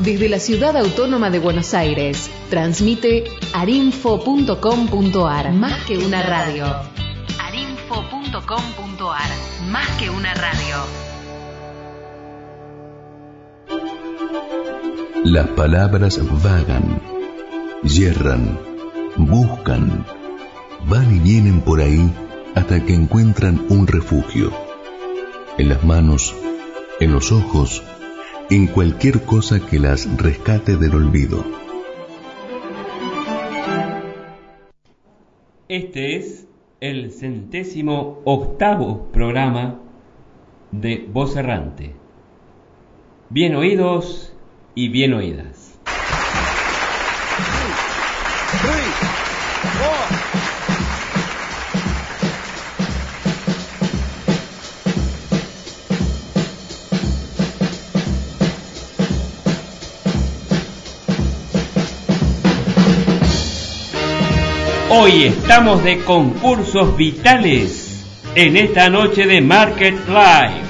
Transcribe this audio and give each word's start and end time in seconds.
Desde 0.00 0.28
la 0.28 0.38
ciudad 0.38 0.76
autónoma 0.76 1.30
de 1.30 1.38
Buenos 1.38 1.72
Aires, 1.72 2.30
transmite 2.50 3.24
arinfo.com.ar. 3.54 5.52
Más 5.52 5.84
que 5.84 5.96
una 5.96 6.22
radio. 6.22 6.66
arinfo.com.ar. 7.42 9.30
Más 9.70 9.88
que 9.98 10.10
una 10.10 10.34
radio. 10.34 10.76
Las 15.24 15.48
palabras 15.48 16.20
vagan, 16.42 17.00
yerran, 17.82 18.60
buscan, 19.16 20.04
van 20.88 21.16
y 21.16 21.18
vienen 21.20 21.62
por 21.62 21.80
ahí 21.80 22.12
hasta 22.54 22.84
que 22.84 22.94
encuentran 22.94 23.64
un 23.70 23.86
refugio. 23.86 24.52
En 25.56 25.70
las 25.70 25.82
manos, 25.84 26.34
en 27.00 27.12
los 27.12 27.32
ojos, 27.32 27.82
en 28.50 28.68
cualquier 28.68 29.22
cosa 29.22 29.58
que 29.66 29.78
las 29.78 30.06
rescate 30.16 30.76
del 30.76 30.94
olvido. 30.94 31.44
Este 35.68 36.16
es 36.16 36.46
el 36.80 37.10
centésimo 37.10 38.20
octavo 38.24 39.08
programa 39.12 39.80
de 40.70 41.08
Voz 41.12 41.36
Errante. 41.36 41.94
Bien 43.30 43.56
oídos 43.56 44.32
y 44.76 44.90
bien 44.90 45.14
oídas. 45.14 45.66
Hoy 64.98 65.24
estamos 65.24 65.84
de 65.84 65.98
concursos 66.04 66.96
vitales 66.96 68.02
en 68.34 68.56
esta 68.56 68.88
noche 68.88 69.26
de 69.26 69.42
Market 69.42 69.94
Live. 70.08 70.62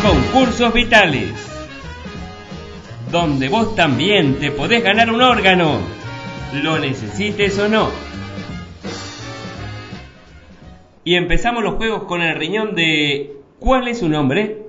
Concursos 0.00 0.72
vitales, 0.72 1.32
donde 3.10 3.48
vos 3.48 3.74
también 3.74 4.36
te 4.38 4.52
podés 4.52 4.84
ganar 4.84 5.10
un 5.10 5.22
órgano, 5.22 5.80
lo 6.62 6.78
necesites 6.78 7.58
o 7.58 7.68
no. 7.68 7.88
Y 11.02 11.16
empezamos 11.16 11.64
los 11.64 11.74
juegos 11.74 12.04
con 12.04 12.22
el 12.22 12.36
riñón 12.36 12.76
de 12.76 13.38
¿Cuál 13.58 13.88
es 13.88 13.98
su 13.98 14.08
nombre? 14.08 14.68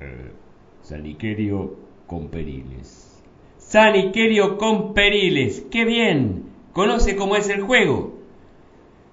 Eh, 0.00 0.32
Saniquerio 0.80 1.76
con 2.06 2.28
Periles. 2.28 3.22
Saniquerio 3.58 4.56
con 4.56 4.94
Periles, 4.94 5.66
qué 5.70 5.84
bien. 5.84 6.51
¿Conoce 6.72 7.16
cómo 7.16 7.36
es 7.36 7.50
el 7.50 7.62
juego? 7.62 8.14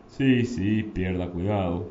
Sí, 0.07 0.45
sí, 0.45 0.83
pierda 0.83 1.27
cuidado. 1.27 1.89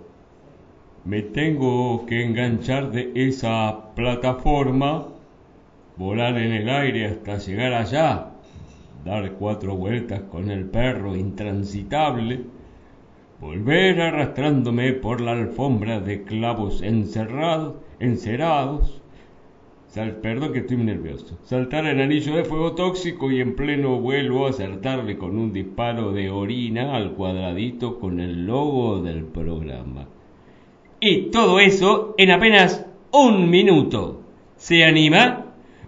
Me 1.04 1.20
tengo 1.20 2.06
que 2.06 2.24
enganchar 2.24 2.90
de 2.90 3.12
esa 3.14 3.92
plataforma, 3.94 5.08
volar 5.96 6.38
en 6.38 6.52
el 6.52 6.70
aire 6.70 7.06
hasta 7.08 7.36
llegar 7.36 7.74
allá, 7.74 8.30
dar 9.04 9.32
cuatro 9.32 9.76
vueltas 9.76 10.22
con 10.30 10.50
el 10.50 10.64
perro 10.64 11.14
intransitable, 11.14 12.44
volver 13.38 14.00
arrastrándome 14.00 14.94
por 14.94 15.20
la 15.20 15.32
alfombra 15.32 16.00
de 16.00 16.24
clavos 16.24 16.80
encerrados, 16.80 17.76
encerados, 18.00 18.97
perdón 19.94 20.52
que 20.52 20.60
estoy 20.60 20.76
nervioso. 20.76 21.38
Saltar 21.44 21.86
el 21.86 22.00
anillo 22.00 22.36
de 22.36 22.44
fuego 22.44 22.74
tóxico 22.74 23.30
y 23.30 23.40
en 23.40 23.56
pleno 23.56 23.98
vuelo 24.00 24.46
acertarle 24.46 25.16
con 25.16 25.38
un 25.38 25.52
disparo 25.52 26.12
de 26.12 26.30
orina 26.30 26.94
al 26.94 27.12
cuadradito 27.12 27.98
con 27.98 28.20
el 28.20 28.46
logo 28.46 29.00
del 29.00 29.24
programa. 29.24 30.08
Y 31.00 31.30
todo 31.30 31.58
eso 31.60 32.14
en 32.18 32.30
apenas 32.30 32.86
un 33.12 33.48
minuto. 33.50 34.22
¿Se 34.56 34.84
anima? 34.84 35.46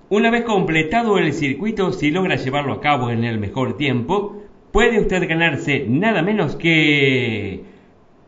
Una 0.09 0.31
vez 0.31 0.45
completado 0.45 1.19
el 1.19 1.33
circuito, 1.33 1.93
si 1.93 2.11
logra 2.11 2.37
llevarlo 2.37 2.73
a 2.73 2.81
cabo 2.81 3.11
en 3.11 3.25
el 3.25 3.39
mejor 3.39 3.77
tiempo, 3.77 4.43
puede 4.73 5.01
usted 5.01 5.29
ganarse 5.29 5.85
nada 5.89 6.23
menos 6.23 6.57
que 6.57 7.65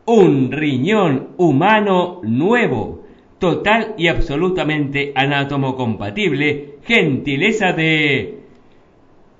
un 0.04 0.52
riñón 0.52 1.28
humano 1.38 2.20
nuevo 2.25 3.01
total 3.42 3.97
y 3.98 4.06
absolutamente 4.06 5.12
anátomo 5.16 5.75
compatible, 5.75 6.76
gentileza 6.84 7.72
de 7.72 8.38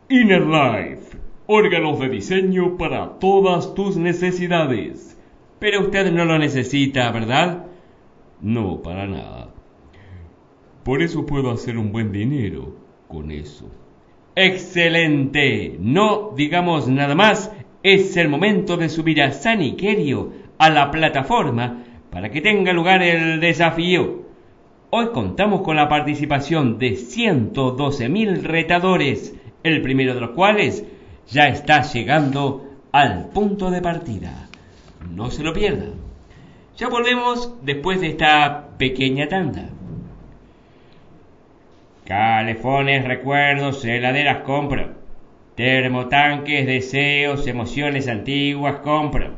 Inner 0.09 0.43
Life, 0.45 1.17
órganos 1.47 2.01
de 2.01 2.09
diseño 2.09 2.77
para 2.77 3.21
todas 3.21 3.77
tus 3.77 3.97
necesidades. 3.97 5.17
Pero 5.61 5.83
usted 5.83 6.11
no 6.11 6.25
lo 6.25 6.37
necesita, 6.37 7.13
¿verdad? 7.13 7.67
No, 8.41 8.83
para 8.83 9.07
nada. 9.07 9.51
Por 10.83 11.01
eso 11.01 11.25
puedo 11.25 11.53
hacer 11.53 11.79
un 11.79 11.93
buen 11.93 12.11
dinero 12.11 12.75
con 13.07 13.31
eso. 13.31 13.71
Excelente. 14.35 15.77
No 15.79 16.33
digamos 16.35 16.89
nada 16.89 17.15
más. 17.15 17.53
Es 17.85 18.17
el 18.17 18.29
momento 18.29 18.77
de 18.77 18.89
subir 18.89 19.23
a 19.23 19.31
Saniquerio, 19.31 20.33
a 20.59 20.71
la 20.71 20.91
plataforma, 20.91 21.85
para 22.13 22.31
que 22.31 22.43
tenga 22.43 22.75
lugar 22.75 23.03
el 23.03 23.41
desafío. 23.41 24.27
Hoy 24.91 25.09
contamos 25.15 25.63
con 25.63 25.77
la 25.77 25.89
participación 25.89 26.79
de 26.79 26.91
112.000 26.91 28.43
retadores, 28.43 29.35
el 29.63 29.81
primero 29.81 30.15
de 30.15 30.21
los 30.21 30.31
cuales 30.31 30.85
ya 31.29 31.49
está 31.49 31.81
llegando 31.81 32.69
al 32.93 33.31
punto 33.31 33.71
de 33.71 33.81
partida. 33.81 34.49
No 35.11 35.31
se 35.31 35.43
lo 35.43 35.55
pierdan. 35.55 35.95
Ya 36.77 36.89
volvemos 36.89 37.55
después 37.63 38.03
de 38.03 38.09
esta 38.09 38.69
pequeña 38.77 39.29
tanda. 39.29 39.71
Calefones, 42.05 43.07
recuerdos, 43.07 43.83
heladeras 43.87 44.43
compro. 44.43 44.91
Termotanques, 45.55 46.67
deseos, 46.67 47.47
emociones 47.47 48.07
antiguas 48.07 48.81
compro. 48.81 49.31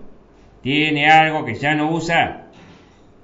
¿Tiene 0.62 1.08
algo 1.08 1.44
que 1.44 1.54
ya 1.54 1.76
no 1.76 1.92
usa? 1.92 2.43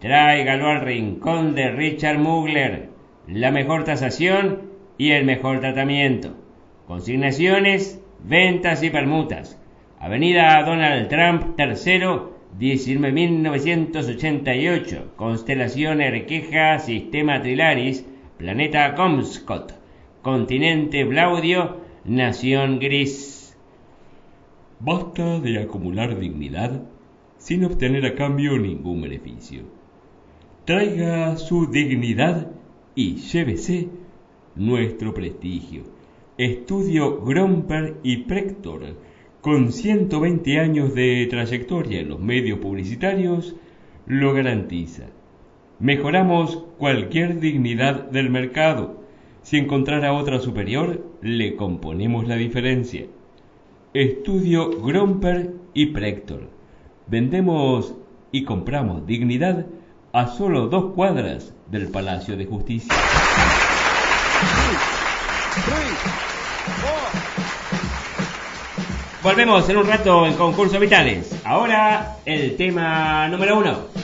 Tráigalo 0.00 0.68
al 0.68 0.80
rincón 0.80 1.54
de 1.54 1.70
Richard 1.72 2.18
Mugler, 2.18 2.88
la 3.26 3.50
mejor 3.50 3.84
tasación 3.84 4.70
y 4.96 5.10
el 5.10 5.26
mejor 5.26 5.60
tratamiento. 5.60 6.38
Consignaciones, 6.86 8.02
ventas 8.24 8.82
y 8.82 8.88
permutas. 8.88 9.60
Avenida 9.98 10.62
Donald 10.64 11.08
Trump 11.08 11.58
III, 11.58 12.30
19.988, 12.58 15.16
Constelación 15.16 16.00
Erqueja, 16.00 16.78
Sistema 16.78 17.42
Trilaris, 17.42 18.06
Planeta 18.38 18.94
Comscott, 18.94 19.74
Continente 20.22 21.04
Blaudio, 21.04 21.76
Nación 22.06 22.78
Gris. 22.78 23.54
Basta 24.78 25.40
de 25.40 25.58
acumular 25.58 26.18
dignidad 26.18 26.80
sin 27.36 27.66
obtener 27.66 28.06
a 28.06 28.14
cambio 28.14 28.58
ningún 28.58 29.02
beneficio 29.02 29.78
traiga 30.64 31.36
su 31.36 31.66
dignidad 31.66 32.48
y 32.94 33.16
llévese 33.16 33.88
nuestro 34.54 35.14
prestigio. 35.14 35.84
Estudio 36.36 37.22
Gromper 37.24 37.96
y 38.02 38.18
Prector, 38.18 38.96
con 39.40 39.72
120 39.72 40.58
años 40.60 40.94
de 40.94 41.26
trayectoria 41.30 42.00
en 42.00 42.08
los 42.08 42.20
medios 42.20 42.58
publicitarios, 42.58 43.56
lo 44.06 44.32
garantiza. 44.34 45.06
Mejoramos 45.78 46.64
cualquier 46.78 47.40
dignidad 47.40 48.10
del 48.10 48.28
mercado. 48.28 49.02
Si 49.42 49.56
encontrara 49.56 50.12
otra 50.12 50.40
superior, 50.40 51.06
le 51.22 51.56
componemos 51.56 52.28
la 52.28 52.36
diferencia. 52.36 53.06
Estudio 53.94 54.82
Gromper 54.82 55.54
y 55.72 55.86
Prector. 55.86 56.48
Vendemos 57.06 57.96
y 58.30 58.44
compramos 58.44 59.06
dignidad 59.06 59.66
a 60.12 60.26
solo 60.26 60.68
dos 60.68 60.92
cuadras 60.94 61.52
del 61.66 61.88
Palacio 61.88 62.36
de 62.36 62.46
Justicia. 62.46 62.94
Volvemos 69.22 69.68
en 69.68 69.76
un 69.76 69.86
rato 69.86 70.26
en 70.26 70.34
concursos 70.34 70.80
vitales. 70.80 71.30
Ahora 71.44 72.16
el 72.24 72.56
tema 72.56 73.28
número 73.28 73.58
uno. 73.58 73.99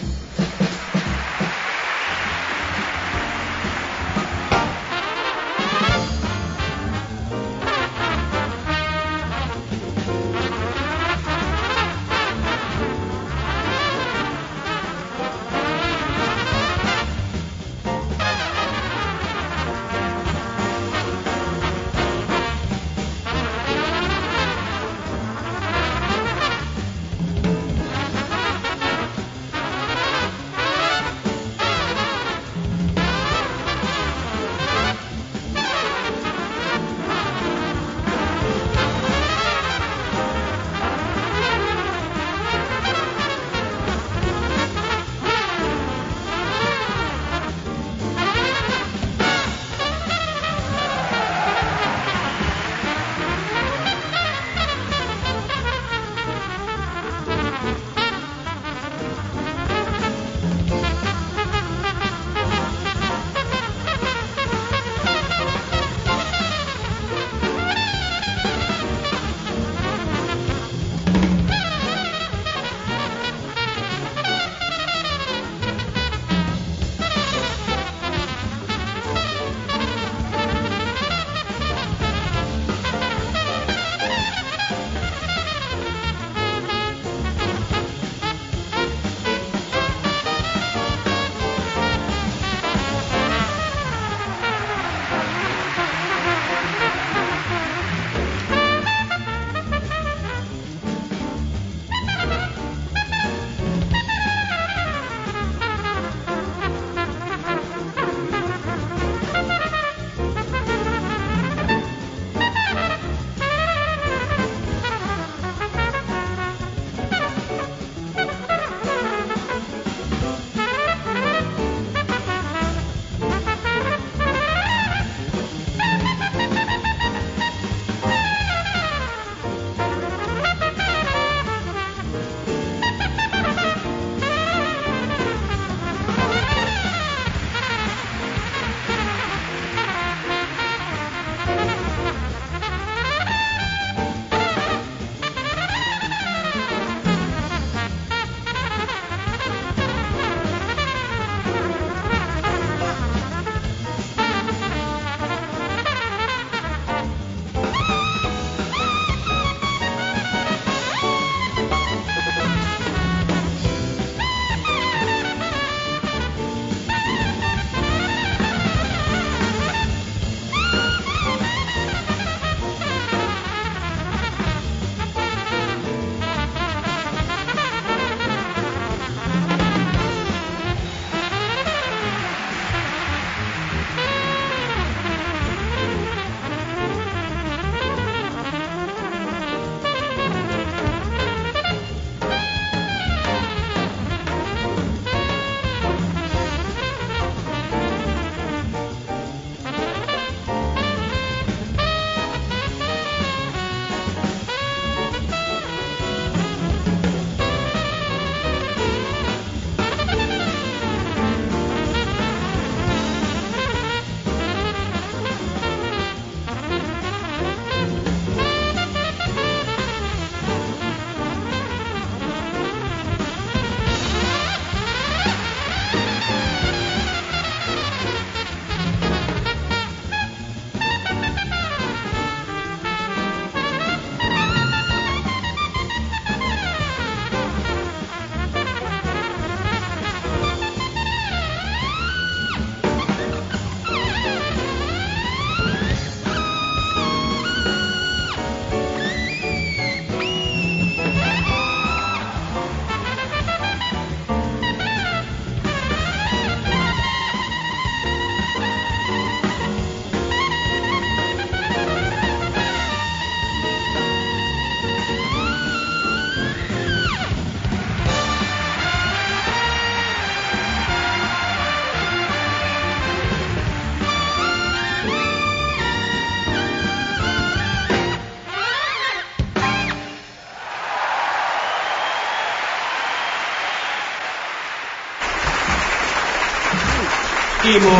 Seguimos 287.66 287.92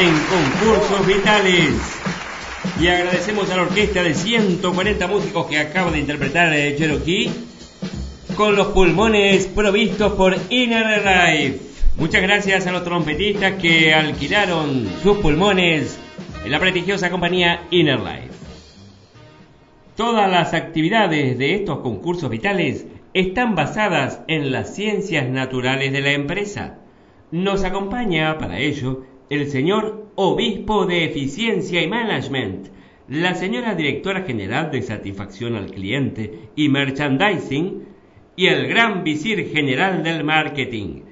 en 0.00 0.14
concursos 0.24 1.06
vitales. 1.06 1.74
Y 2.80 2.88
agradecemos 2.88 3.48
a 3.52 3.56
la 3.56 3.62
orquesta 3.62 4.02
de 4.02 4.14
140 4.14 5.06
músicos 5.06 5.46
que 5.46 5.60
acaba 5.60 5.92
de 5.92 6.00
interpretar 6.00 6.52
el 6.52 6.76
Cherokee 6.76 7.30
con 8.34 8.56
los 8.56 8.68
pulmones 8.68 9.46
provistos 9.46 10.14
por 10.14 10.34
Inner 10.50 11.04
Life. 11.04 11.60
Muchas 11.98 12.20
gracias 12.20 12.66
a 12.66 12.72
los 12.72 12.82
trompetistas 12.82 13.52
que 13.62 13.94
alquilaron 13.94 14.88
sus 15.04 15.18
pulmones 15.18 16.00
en 16.44 16.50
la 16.50 16.58
prestigiosa 16.58 17.08
compañía 17.08 17.62
Inner 17.70 18.00
Life. 18.00 18.34
Todas 19.94 20.28
las 20.28 20.52
actividades 20.52 21.38
de 21.38 21.54
estos 21.54 21.78
concursos 21.78 22.28
vitales 22.28 22.86
están 23.14 23.54
basadas 23.54 24.22
en 24.26 24.50
las 24.50 24.74
ciencias 24.74 25.28
naturales 25.28 25.92
de 25.92 26.00
la 26.00 26.10
empresa. 26.10 26.78
Nos 27.30 27.62
acompaña 27.62 28.36
para 28.36 28.58
ello 28.58 29.11
el 29.32 29.48
señor 29.48 30.08
Obispo 30.14 30.84
de 30.84 31.06
Eficiencia 31.06 31.80
y 31.80 31.88
Management, 31.88 32.66
la 33.08 33.34
señora 33.34 33.74
Directora 33.74 34.24
General 34.24 34.70
de 34.70 34.82
Satisfacción 34.82 35.56
al 35.56 35.70
Cliente 35.70 36.50
y 36.54 36.68
Merchandising 36.68 37.82
y 38.36 38.46
el 38.48 38.68
Gran 38.68 39.04
Visir 39.04 39.48
General 39.50 40.02
del 40.02 40.22
Marketing. 40.22 41.04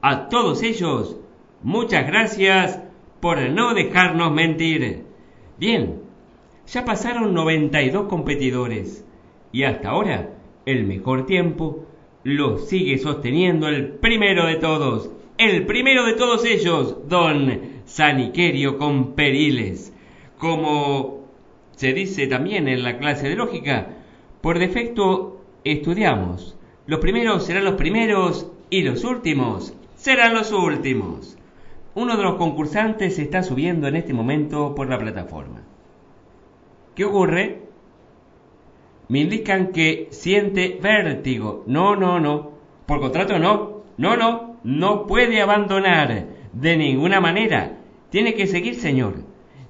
A 0.00 0.30
todos 0.30 0.62
ellos, 0.62 1.18
muchas 1.62 2.06
gracias 2.06 2.82
por 3.20 3.38
no 3.50 3.74
dejarnos 3.74 4.32
mentir. 4.32 5.04
Bien, 5.58 6.00
ya 6.66 6.82
pasaron 6.86 7.34
92 7.34 8.06
competidores 8.08 9.04
y 9.52 9.64
hasta 9.64 9.90
ahora 9.90 10.30
el 10.64 10.86
mejor 10.86 11.26
tiempo 11.26 11.84
lo 12.24 12.56
sigue 12.56 12.96
sosteniendo 12.96 13.68
el 13.68 13.90
primero 13.98 14.46
de 14.46 14.56
todos, 14.56 15.10
el 15.38 15.66
primero 15.66 16.04
de 16.04 16.14
todos 16.14 16.44
ellos, 16.44 17.08
don 17.08 17.60
Saniquerio 17.84 18.78
con 18.78 19.14
Periles. 19.14 19.92
Como 20.38 21.26
se 21.72 21.92
dice 21.92 22.26
también 22.26 22.68
en 22.68 22.82
la 22.82 22.98
clase 22.98 23.28
de 23.28 23.36
lógica, 23.36 23.88
por 24.40 24.58
defecto 24.58 25.40
estudiamos. 25.64 26.56
Los 26.86 27.00
primeros 27.00 27.44
serán 27.44 27.64
los 27.64 27.74
primeros 27.74 28.50
y 28.70 28.82
los 28.82 29.04
últimos 29.04 29.74
serán 29.96 30.34
los 30.34 30.52
últimos. 30.52 31.36
Uno 31.94 32.16
de 32.16 32.22
los 32.22 32.36
concursantes 32.36 33.16
se 33.16 33.22
está 33.22 33.42
subiendo 33.42 33.88
en 33.88 33.96
este 33.96 34.12
momento 34.12 34.74
por 34.74 34.88
la 34.88 34.98
plataforma. 34.98 35.62
¿Qué 36.94 37.04
ocurre? 37.04 37.62
Me 39.08 39.20
indican 39.20 39.72
que 39.72 40.08
siente 40.10 40.78
vértigo. 40.80 41.64
No, 41.66 41.96
no, 41.96 42.20
no. 42.20 42.52
Por 42.86 43.00
contrato 43.00 43.38
no. 43.38 43.82
No, 43.96 44.16
no. 44.16 44.45
No 44.66 45.06
puede 45.06 45.40
abandonar. 45.40 46.26
De 46.52 46.76
ninguna 46.76 47.20
manera. 47.20 47.78
Tiene 48.10 48.34
que 48.34 48.48
seguir, 48.48 48.74
señor. 48.74 49.22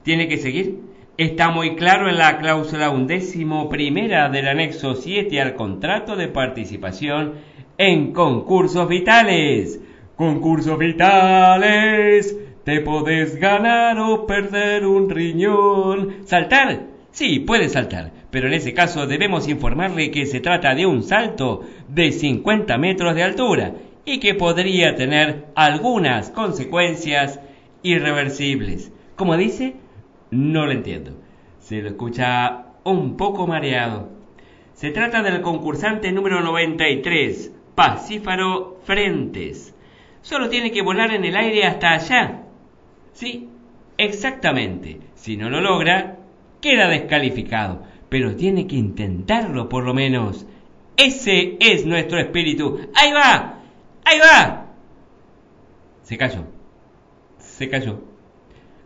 Tiene 0.05 0.27
que 0.27 0.39
seguir. 0.39 0.81
Está 1.19 1.51
muy 1.51 1.77
claro 1.77 2.09
en 2.09 2.17
la 2.17 2.39
cláusula 2.39 2.89
undécimo 2.89 3.69
primera 3.69 4.31
del 4.31 4.49
anexo 4.49 4.95
7 4.95 5.39
al 5.39 5.55
contrato 5.55 6.17
de 6.17 6.29
participación 6.29 7.35
en 7.77 8.15
concursos 8.15 8.89
vitales. 8.89 9.83
Concursos 10.17 10.79
vitales. 10.79 12.35
Te 12.65 12.81
podés 12.81 13.37
ganar 13.37 13.99
o 14.01 14.25
perder 14.25 14.87
un 14.87 15.11
riñón. 15.11 16.25
Saltar 16.25 16.97
Sí, 17.17 17.41
puede 17.41 17.71
saltar, 17.71 18.13
pero 18.31 18.47
en 18.47 18.53
ese 18.53 18.75
caso 18.75 19.07
debemos 19.07 19.49
informarle 19.49 20.11
que 20.11 20.27
se 20.27 20.41
trata 20.41 20.75
de 20.75 20.85
un 20.85 21.03
salto 21.03 21.63
de 21.89 22.13
50 22.13 22.77
metros 22.77 23.15
de 23.15 23.23
altura 23.23 23.73
y 24.07 24.21
que 24.21 24.35
podría 24.35 24.95
tener 24.95 25.49
algunas 25.57 26.31
consecuencias 26.31 27.41
irreversibles. 27.83 28.93
Como 29.17 29.37
dice, 29.37 29.75
no 30.31 30.65
lo 30.65 30.73
entiendo. 30.73 31.21
Se 31.59 31.83
lo 31.83 31.89
escucha 31.89 32.67
un 32.85 33.17
poco 33.17 33.47
mareado. 33.47 34.09
Se 34.75 34.91
trata 34.91 35.23
del 35.23 35.43
concursante 35.43 36.13
número 36.13 36.41
93, 36.41 37.53
Pacífaro 37.75 38.79
Frentes. 38.85 39.75
Solo 40.23 40.49
tiene 40.49 40.71
que 40.71 40.83
volar 40.83 41.13
en 41.13 41.25
el 41.25 41.37
aire 41.37 41.65
hasta 41.65 41.95
allá. 41.95 42.43
Sí, 43.13 43.49
exactamente. 43.99 45.01
Si 45.15 45.37
no 45.37 45.51
lo 45.51 45.61
logra, 45.61 46.19
queda 46.61 46.89
descalificado, 46.89 47.83
pero 48.09 48.37
tiene 48.37 48.69
que 48.69 48.77
intentarlo 48.77 49.69
por 49.69 49.85
lo 49.85 49.95
menos. 49.95 50.47
Ese 50.97 51.57
es 51.59 51.87
nuestro 51.87 52.21
espíritu. 52.21 52.79
¡Ahí 52.95 53.13
va! 53.13 53.56
¡Ahí 54.09 54.21
va! 54.21 54.67
Se 56.05 56.17
cayó. 56.17 56.45
Se 57.39 57.69
cayó. 57.69 58.05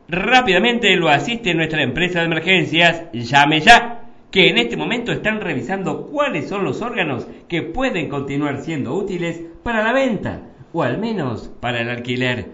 Rápidamente 0.09 0.97
lo 0.97 1.11
asiste 1.11 1.53
nuestra 1.53 1.83
empresa 1.83 2.21
de 2.21 2.25
emergencias, 2.25 3.05
llame 3.13 3.61
ya, 3.61 4.09
que 4.31 4.49
en 4.49 4.57
este 4.57 4.79
momento 4.79 5.13
están 5.13 5.43
revisando 5.43 6.07
cuáles 6.07 6.49
son 6.49 6.65
los 6.65 6.81
órganos 6.81 7.27
que 7.49 7.61
pueden 7.61 8.09
continuar 8.09 8.63
siendo 8.63 8.95
útiles 8.95 9.43
para 9.63 9.85
la 9.85 9.93
venta, 9.93 10.41
o 10.73 10.83
al 10.83 10.97
menos 10.97 11.53
para 11.61 11.83
el 11.83 11.91
alquiler. 11.91 12.47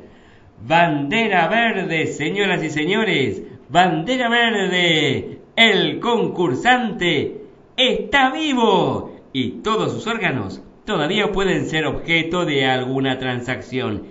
Bandera 0.66 1.46
verde, 1.46 2.08
señoras 2.08 2.64
y 2.64 2.70
señores, 2.70 3.44
Bandera 3.68 4.28
verde, 4.28 5.38
el 5.54 6.00
concursante 6.00 7.42
está 7.76 8.32
vivo 8.32 9.20
y 9.32 9.62
todos 9.62 9.92
sus 9.92 10.08
órganos 10.08 10.64
todavía 10.86 11.32
pueden 11.32 11.66
ser 11.66 11.84
objeto 11.84 12.46
de 12.46 12.64
alguna 12.64 13.18
transacción. 13.18 14.04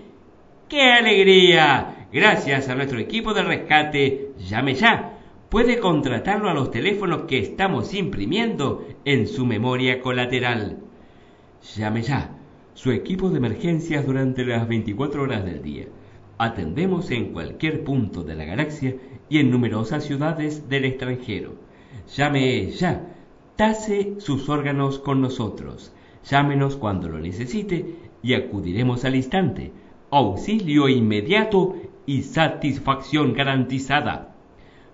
¡Qué 0.70 0.92
alegría! 0.92 2.08
Gracias 2.12 2.70
a 2.70 2.76
nuestro 2.76 3.00
equipo 3.00 3.34
de 3.34 3.44
rescate, 3.44 4.32
llame 4.38 4.76
ya. 4.76 5.18
Puede 5.50 5.80
contratarlo 5.80 6.50
a 6.50 6.54
los 6.54 6.72
teléfonos 6.72 7.24
que 7.24 7.40
estamos 7.40 7.94
imprimiendo 7.94 8.86
en 9.06 9.28
su 9.28 9.46
memoria 9.46 10.02
colateral. 10.02 10.80
Llame 11.76 12.02
ya. 12.02 12.38
Su 12.74 12.92
equipo 12.92 13.30
de 13.30 13.38
emergencias 13.38 14.06
durante 14.06 14.44
las 14.44 14.68
24 14.68 15.24
horas 15.24 15.46
del 15.46 15.62
día. 15.62 15.86
Atendemos 16.38 17.10
en 17.10 17.32
cualquier 17.32 17.86
punto 17.86 18.24
de 18.24 18.36
la 18.36 18.44
galaxia 18.44 18.96
y 19.30 19.40
en 19.40 19.50
numerosas 19.50 20.04
ciudades 20.04 20.68
del 20.68 20.84
extranjero. 20.84 21.56
Llame 22.16 22.70
ya, 22.72 23.08
tase 23.56 24.16
sus 24.20 24.50
órganos 24.50 25.00
con 25.00 25.22
nosotros. 25.22 25.94
Llámenos 26.30 26.76
cuando 26.76 27.08
lo 27.08 27.20
necesite 27.20 27.86
y 28.24 28.34
acudiremos 28.34 29.06
al 29.06 29.16
instante. 29.16 29.72
Auxilio 30.10 30.90
inmediato 30.90 31.76
y 32.06 32.24
satisfacción 32.24 33.34
garantizada. 33.34 34.36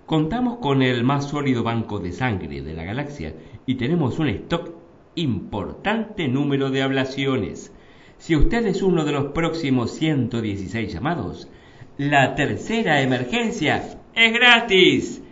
Contamos 0.05 0.57
con 0.57 0.81
el 0.81 1.03
más 1.03 1.29
sólido 1.29 1.63
banco 1.63 1.99
de 1.99 2.11
sangre 2.11 2.61
de 2.61 2.73
la 2.73 2.83
galaxia 2.83 3.33
y 3.65 3.75
tenemos 3.75 4.19
un 4.19 4.27
stock 4.27 4.71
importante 5.15 6.27
número 6.27 6.69
de 6.69 6.81
ablaciones. 6.81 7.73
Si 8.17 8.35
usted 8.35 8.65
es 8.67 8.81
uno 8.81 9.05
de 9.05 9.13
los 9.13 9.31
próximos 9.31 9.91
116 9.91 10.91
llamados, 10.91 11.49
la 11.97 12.35
tercera 12.35 13.01
emergencia 13.01 13.99
es 14.13 14.33
gratis. 14.33 15.23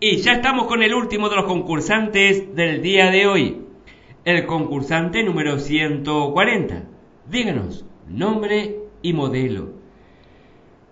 Y 0.00 0.16
ya 0.18 0.32
estamos 0.32 0.66
con 0.66 0.82
el 0.82 0.94
último 0.94 1.28
de 1.28 1.36
los 1.36 1.44
concursantes 1.44 2.54
del 2.54 2.80
día 2.80 3.10
de 3.10 3.26
hoy. 3.26 3.67
El 4.28 4.44
concursante 4.44 5.22
número 5.22 5.58
140. 5.58 6.82
Díganos, 7.30 7.86
nombre 8.10 8.76
y 9.00 9.14
modelo. 9.14 9.70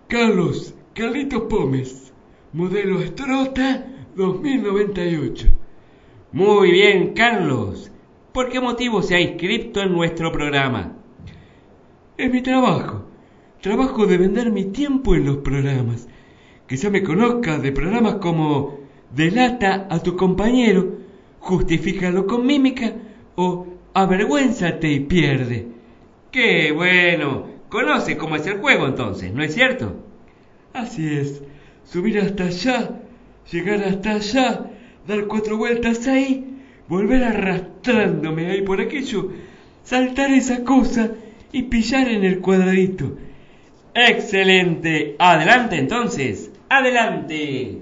Carlos, 0.09 0.75
Carlitos 0.95 1.43
Pómez, 1.43 2.15
modelo 2.55 2.99
Estrota 3.03 3.89
2098. 4.15 5.49
Muy 6.33 6.71
bien, 6.71 7.13
Carlos. 7.13 7.93
¿Por 8.33 8.49
qué 8.49 8.59
motivo 8.59 9.03
se 9.03 9.17
ha 9.17 9.21
inscrito 9.21 9.83
en 9.83 9.93
nuestro 9.93 10.33
programa? 10.33 10.97
Es 12.17 12.33
mi 12.33 12.41
trabajo. 12.41 13.05
Trabajo 13.61 14.07
de 14.07 14.17
vender 14.17 14.51
mi 14.51 14.65
tiempo 14.65 15.15
en 15.15 15.27
los 15.27 15.37
programas 15.39 16.09
Quizá 16.67 16.89
me 16.89 17.03
conozca 17.03 17.59
de 17.59 17.71
programas 17.71 18.15
como 18.15 18.79
Delata 19.15 19.89
a 19.91 20.03
tu 20.03 20.17
compañero, 20.17 21.01
Justifícalo 21.41 22.27
con 22.27 22.47
mímica 22.47 22.95
o 23.37 23.67
Avergüénzate 23.97 24.93
y 24.93 25.01
pierde. 25.01 25.69
¡Qué 26.31 26.71
bueno! 26.71 27.47
Conoce 27.71 28.19
cómo 28.19 28.37
es 28.37 28.47
el 28.47 28.59
juego 28.59 28.87
entonces, 28.87 29.33
¿no 29.33 29.43
es 29.43 29.55
cierto? 29.55 29.97
Así 30.75 31.17
es. 31.17 31.43
Subir 31.85 32.19
hasta 32.19 32.45
allá, 32.45 32.91
llegar 33.51 33.83
hasta 33.85 34.17
allá, 34.17 34.71
dar 35.09 35.27
cuatro 35.27 35.57
vueltas 35.57 36.07
ahí, 36.09 36.45
volver 36.89 37.25
arrastrándome 37.25 38.51
ahí 38.51 38.61
por 38.61 38.83
aquello, 38.83 39.31
saltar 39.83 40.31
esa 40.31 40.63
cosa 40.63 41.13
y 41.51 41.63
pillar 41.63 42.07
en 42.09 42.23
el 42.23 42.41
cuadradito. 42.41 43.17
Excelente. 43.95 45.17
Adelante 45.19 45.79
entonces. 45.79 46.51
Adelante. 46.69 47.79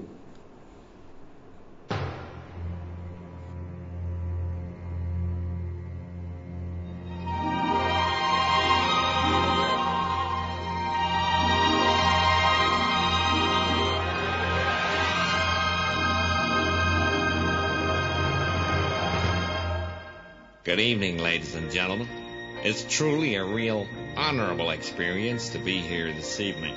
And 21.65 21.73
gentlemen. 21.73 22.07
It's 22.63 22.85
truly 22.87 23.35
a 23.35 23.43
real 23.43 23.87
honorable 24.15 24.69
experience 24.69 25.49
to 25.49 25.57
be 25.57 25.79
here 25.79 26.13
this 26.13 26.39
evening. 26.39 26.75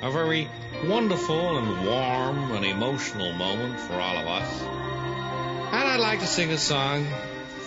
A 0.00 0.10
very 0.10 0.48
wonderful 0.86 1.58
and 1.58 1.86
warm 1.86 2.52
and 2.52 2.64
emotional 2.64 3.34
moment 3.34 3.78
for 3.78 4.00
all 4.00 4.16
of 4.16 4.26
us. 4.26 4.62
And 4.62 5.86
I'd 5.86 6.00
like 6.00 6.20
to 6.20 6.26
sing 6.26 6.50
a 6.50 6.56
song 6.56 7.06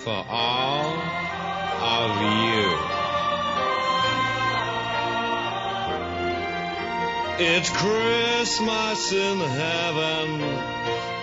for 0.04 0.26
all 0.28 0.88
of 0.88 2.22
you. 2.22 2.78
It's 7.46 7.70
Christmas 7.70 9.14
in 9.14 9.40
heaven, 9.40 10.42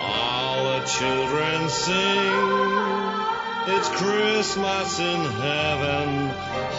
all 0.00 0.64
the 0.78 0.87
children 0.87 1.68
sing. 1.68 3.41
It's 3.64 3.88
Christmas 3.90 4.99
in 4.99 5.21
heaven. 5.21 6.31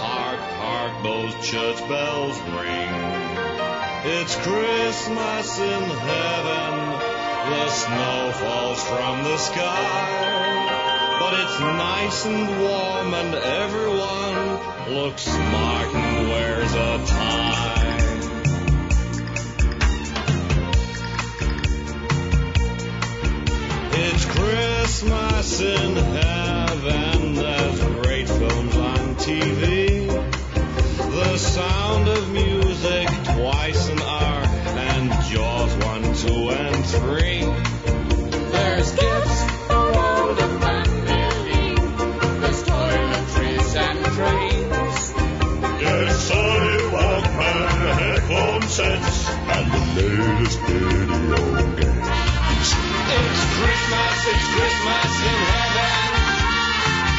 Hark, 0.03 0.39
hark, 0.59 1.01
those 1.01 1.33
church 1.47 1.79
bells 1.87 2.37
ring. 2.41 2.93
It's 4.03 4.35
Christmas 4.35 5.59
in 5.59 5.83
heaven. 5.83 6.99
The 7.51 7.69
snow 7.69 8.31
falls 8.33 8.83
from 8.83 9.23
the 9.23 9.37
sky. 9.37 10.23
But 11.21 11.39
it's 11.39 11.59
nice 11.61 12.25
and 12.25 12.49
warm 12.61 13.13
and 13.13 13.33
everyone 13.33 14.93
looks 14.93 15.21
smart 15.21 15.87
and 15.95 16.27
wears 16.27 16.73
a 16.73 17.05
tie. 17.05 17.93
It's 23.93 24.25
Christmas 24.25 25.61
in 25.61 25.95
heaven. 25.95 26.42
TV. 29.23 30.07
The 30.09 31.37
sound 31.37 32.09
of 32.09 32.29
music 32.33 33.07
twice 33.23 33.87
an 33.87 34.01
hour. 34.01 34.43
And 34.75 35.09
Jaws 35.31 35.73
1, 35.85 36.03
2, 36.27 36.49
and 36.49 36.85
3. 36.85 37.39
There's 38.51 38.91
gifts 38.91 39.43
for 39.67 39.97
all 39.97 40.33
the 40.33 40.49
family. 40.59 41.75
There's 42.41 42.63
toiletries 42.63 43.75
and 43.77 44.05
trains. 44.11 45.13
There's 45.79 46.29
Sony 46.29 46.79
Walkman 46.91 47.67
headphone 47.95 48.63
sets. 48.63 49.29
And 49.29 49.71
the 49.71 49.79
latest 50.01 50.59
video 50.59 51.39
games. 51.77 52.69
It's 53.15 53.43
Christmas, 53.55 54.17
it's 54.27 54.47
Christmas 54.53 55.11
in 55.23 55.39
heaven. 55.47 56.22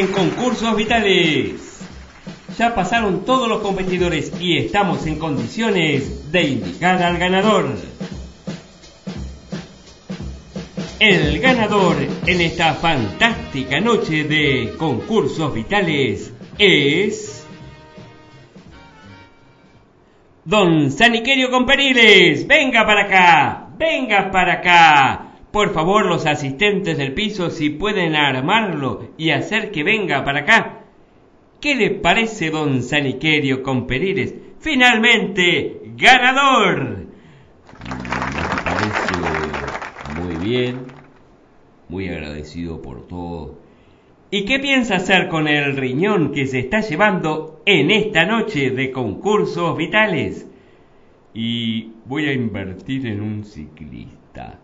en 0.00 0.06
concursos 0.08 0.74
vitales. 0.76 1.78
Ya 2.58 2.74
pasaron 2.74 3.24
todos 3.26 3.48
los 3.48 3.60
competidores 3.60 4.32
y 4.40 4.56
estamos 4.56 5.06
en 5.06 5.18
condiciones 5.18 6.32
de 6.32 6.42
indicar 6.42 7.02
al 7.02 7.18
ganador. 7.18 7.68
El 10.98 11.38
ganador 11.40 11.96
en 12.26 12.40
esta 12.40 12.74
fantástica 12.74 13.80
noche 13.80 14.24
de 14.24 14.74
concursos 14.78 15.52
vitales 15.52 16.32
es... 16.58 17.46
Don 20.44 20.90
Saniquerio 20.90 21.50
Comperiles, 21.50 22.46
venga 22.46 22.86
para 22.86 23.02
acá, 23.02 23.68
venga 23.78 24.30
para 24.30 24.54
acá. 24.54 25.29
Por 25.52 25.72
favor, 25.72 26.06
los 26.06 26.26
asistentes 26.26 26.96
del 26.96 27.12
piso, 27.12 27.50
si 27.50 27.70
pueden 27.70 28.14
armarlo 28.14 29.10
y 29.18 29.30
hacer 29.30 29.72
que 29.72 29.82
venga 29.82 30.24
para 30.24 30.40
acá. 30.40 30.84
¿Qué 31.60 31.74
le 31.74 31.90
parece, 31.90 32.50
don 32.50 32.82
Saniquerio 32.82 33.62
Comperiles? 33.62 34.34
Finalmente, 34.60 35.80
ganador. 35.96 37.06
Me 37.84 38.62
parece 38.64 40.20
muy 40.20 40.36
bien, 40.36 40.86
muy 41.88 42.08
agradecido 42.08 42.80
por 42.80 43.08
todo. 43.08 43.58
¿Y 44.30 44.44
qué 44.44 44.60
piensa 44.60 44.96
hacer 44.96 45.28
con 45.28 45.48
el 45.48 45.76
riñón 45.76 46.30
que 46.30 46.46
se 46.46 46.60
está 46.60 46.80
llevando 46.80 47.60
en 47.66 47.90
esta 47.90 48.24
noche 48.24 48.70
de 48.70 48.92
concursos 48.92 49.76
vitales? 49.76 50.48
Y 51.34 51.90
voy 52.04 52.26
a 52.26 52.32
invertir 52.32 53.08
en 53.08 53.20
un 53.20 53.44
ciclista. 53.44 54.60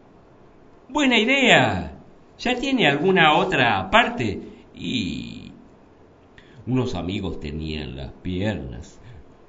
Buena 0.88 1.18
idea. 1.18 1.98
¿Ya 2.38 2.54
tiene 2.54 2.86
alguna 2.86 3.36
otra 3.36 3.90
parte? 3.90 4.40
Y 4.72 5.50
unos 6.64 6.94
amigos 6.94 7.40
tenían 7.40 7.96
las 7.96 8.12
piernas, 8.22 9.00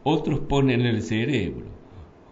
otros 0.03 0.39
ponen 0.39 0.81
el 0.81 1.03
cerebro, 1.03 1.67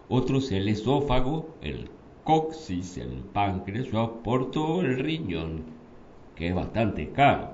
otros 0.08 0.50
el 0.50 0.66
esófago, 0.66 1.54
el 1.62 1.88
coxis, 2.24 2.98
el 2.98 3.22
páncreas, 3.32 3.86
yo 3.92 4.00
aporto 4.00 4.80
el 4.80 4.98
riñón, 4.98 5.66
que 6.34 6.48
es 6.48 6.54
bastante 6.54 7.10
caro. 7.10 7.50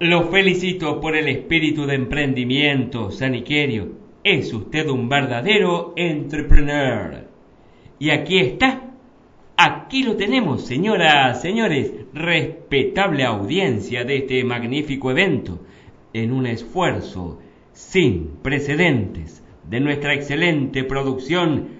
Lo 0.00 0.24
felicito 0.24 1.00
por 1.00 1.14
el 1.16 1.28
espíritu 1.28 1.86
de 1.86 1.94
emprendimiento, 1.94 3.12
Saniquerio. 3.12 3.92
Es 4.24 4.52
usted 4.52 4.88
un 4.88 5.08
verdadero 5.08 5.92
entrepreneur. 5.96 7.28
Y 8.00 8.10
aquí 8.10 8.38
está. 8.40 8.87
Aquí 9.60 10.04
lo 10.04 10.14
tenemos, 10.14 10.64
señoras, 10.64 11.42
señores, 11.42 11.92
respetable 12.14 13.24
audiencia 13.24 14.04
de 14.04 14.18
este 14.18 14.44
magnífico 14.44 15.10
evento, 15.10 15.58
en 16.12 16.32
un 16.32 16.46
esfuerzo 16.46 17.40
sin 17.72 18.36
precedentes 18.40 19.42
de 19.68 19.80
nuestra 19.80 20.14
excelente 20.14 20.84
producción. 20.84 21.70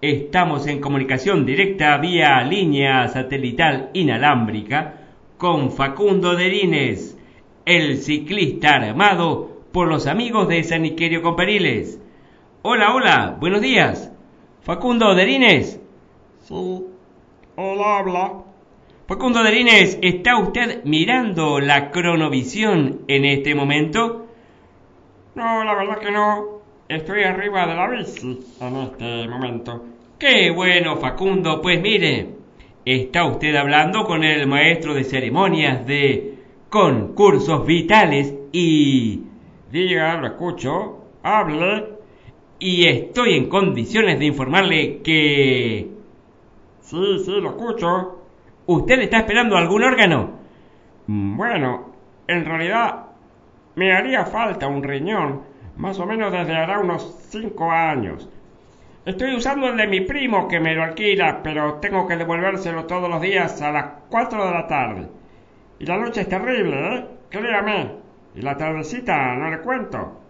Estamos 0.00 0.66
en 0.66 0.80
comunicación 0.80 1.46
directa 1.46 1.96
vía 1.98 2.42
línea 2.42 3.06
satelital 3.06 3.90
inalámbrica 3.92 4.96
con 5.36 5.70
Facundo 5.70 6.34
Derines, 6.34 7.16
el 7.64 7.98
ciclista 7.98 8.70
armado 8.70 9.62
por 9.70 9.86
los 9.86 10.08
amigos 10.08 10.48
de 10.48 10.64
Saniquerio 10.64 11.22
Comperiles. 11.22 12.00
Hola, 12.62 12.92
hola, 12.92 13.36
buenos 13.38 13.60
días. 13.60 14.10
Facundo 14.62 15.14
Derines. 15.14 15.80
Sí. 16.40 16.87
Hola, 17.60 17.98
habla. 17.98 18.44
Facundo 19.08 19.42
Derines, 19.42 19.98
¿está 20.00 20.38
usted 20.38 20.84
mirando 20.84 21.58
la 21.58 21.90
cronovisión 21.90 23.00
en 23.08 23.24
este 23.24 23.56
momento? 23.56 24.28
No, 25.34 25.64
la 25.64 25.74
verdad 25.74 25.98
que 25.98 26.12
no. 26.12 26.60
Estoy 26.88 27.24
arriba 27.24 27.66
de 27.66 27.74
la 27.74 27.88
bici 27.88 28.38
en 28.60 28.76
este 28.76 29.26
momento. 29.26 29.84
Qué 30.20 30.52
bueno, 30.52 30.98
Facundo. 30.98 31.60
Pues 31.60 31.82
mire, 31.82 32.28
está 32.84 33.24
usted 33.24 33.56
hablando 33.56 34.04
con 34.04 34.22
el 34.22 34.46
maestro 34.46 34.94
de 34.94 35.02
ceremonias 35.02 35.84
de 35.84 36.34
concursos 36.68 37.66
vitales 37.66 38.34
y... 38.52 39.24
Diga, 39.72 40.16
lo 40.20 40.28
escucho. 40.28 41.06
Hable. 41.24 41.86
Y 42.60 42.86
estoy 42.86 43.34
en 43.34 43.48
condiciones 43.48 44.20
de 44.20 44.26
informarle 44.26 44.98
que... 45.02 45.97
Sí, 46.90 47.18
sí, 47.24 47.40
lo 47.40 47.50
escucho. 47.50 48.22
¿Usted 48.66 49.00
está 49.00 49.18
esperando 49.18 49.56
algún 49.56 49.84
órgano? 49.84 50.40
Mm, 51.06 51.36
Bueno, 51.36 51.92
en 52.26 52.44
realidad 52.44 53.06
me 53.76 53.92
haría 53.94 54.26
falta 54.26 54.68
un 54.68 54.82
riñón, 54.82 55.42
Más 55.76 55.98
o 56.00 56.06
menos 56.06 56.32
desde 56.32 56.56
hará 56.56 56.80
unos 56.80 57.02
cinco 57.30 57.70
años. 57.70 58.28
Estoy 59.06 59.34
usando 59.36 59.68
el 59.68 59.76
de 59.76 59.86
mi 59.88 60.02
primo 60.02 60.48
que 60.48 60.60
me 60.60 60.74
lo 60.74 60.84
alquila, 60.84 61.40
pero 61.42 61.74
tengo 61.76 62.06
que 62.08 62.16
devolvérselo 62.16 62.86
todos 62.86 63.08
los 63.10 63.20
días 63.22 63.62
a 63.62 63.72
las 63.72 63.86
4 64.10 64.44
de 64.46 64.52
la 64.52 64.66
tarde. 64.68 65.08
Y 65.80 65.86
la 65.86 65.98
noche 65.98 66.22
es 66.22 66.28
terrible, 66.28 66.96
¿eh? 66.96 67.06
Créame. 67.30 67.92
Y 68.34 68.42
la 68.42 68.56
tardecita 68.56 69.34
no 69.36 69.50
le 69.50 69.60
cuento. 69.60 70.20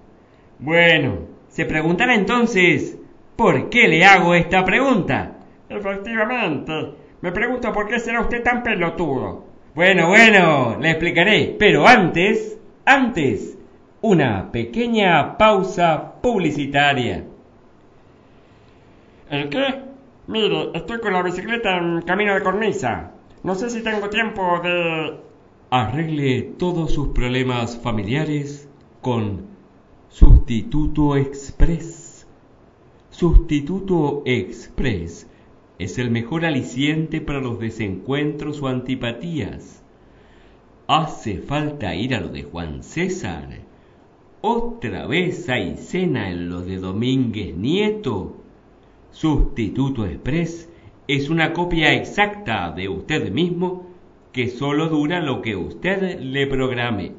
Bueno, 0.61 1.19
se 1.49 1.67
preguntará 1.67 2.15
entonces, 2.15 2.99
¿por 3.37 3.71
qué 3.71 3.89
le 3.89 4.05
hago 4.05 4.35
esta 4.35 4.65
pregunta? 4.65 5.38
Efectivamente. 5.79 6.73
Me 7.21 7.33
pregunto 7.33 7.73
por 7.73 7.89
qué 7.89 7.99
será 7.99 8.21
usted 8.21 8.43
tan 8.43 8.63
pelotudo. 8.63 9.45
Bueno, 9.75 10.09
bueno, 10.09 10.77
le 10.81 10.91
explicaré. 10.91 11.57
Pero 11.59 11.87
antes, 11.87 12.59
antes, 12.85 13.57
una 14.01 14.51
pequeña 14.51 15.37
pausa 15.37 16.15
publicitaria. 16.21 17.25
¿El 19.31 19.49
qué? 19.49 19.83
Mire, 20.27 20.71
estoy 20.75 21.01
con 21.01 21.13
la 21.13 21.23
bicicleta 21.23 21.79
en 21.79 22.03
camino 22.03 22.35
de 22.35 22.43
cornisa. 22.43 23.13
No 23.43 23.55
sé 23.55 23.71
si 23.71 23.83
tengo 23.83 24.09
tiempo 24.09 24.61
de... 24.63 25.21
Arregle 25.71 26.43
todos 26.59 26.93
sus 26.93 27.09
problemas 27.09 27.79
familiares 27.79 28.69
con 29.01 29.47
Sustituto 30.09 31.17
Express. 31.17 32.27
Sustituto 33.11 34.23
Express 34.25 35.28
es 35.79 35.99
el 35.99 36.11
mejor 36.11 36.45
aliciente 36.45 37.21
para 37.21 37.41
los 37.41 37.61
desencuentros 37.61 38.61
o 38.63 38.69
antipatías. 38.69 39.83
Hace 40.87 41.39
falta 41.39 41.95
ir 41.95 42.15
a 42.15 42.21
lo 42.21 42.29
de 42.29 42.43
Juan 42.43 42.83
César. 42.83 43.49
Otra 44.41 45.07
vez 45.07 45.49
hay 45.49 45.77
cena 45.77 46.31
en 46.31 46.49
lo 46.49 46.63
de 46.63 46.79
Domínguez 46.79 47.57
Nieto. 47.57 48.37
Sustituto 49.11 50.07
Express 50.07 50.69
es 51.07 51.31
una 51.31 51.53
copia 51.53 51.95
exacta 51.95 52.71
de 52.71 52.89
usted 52.89 53.31
mismo 53.31 53.87
que 54.33 54.49
solo 54.49 54.89
dura 54.89 55.21
lo 55.21 55.43
que 55.43 55.57
usted 55.57 56.21
le 56.21 56.47
programe, 56.47 57.13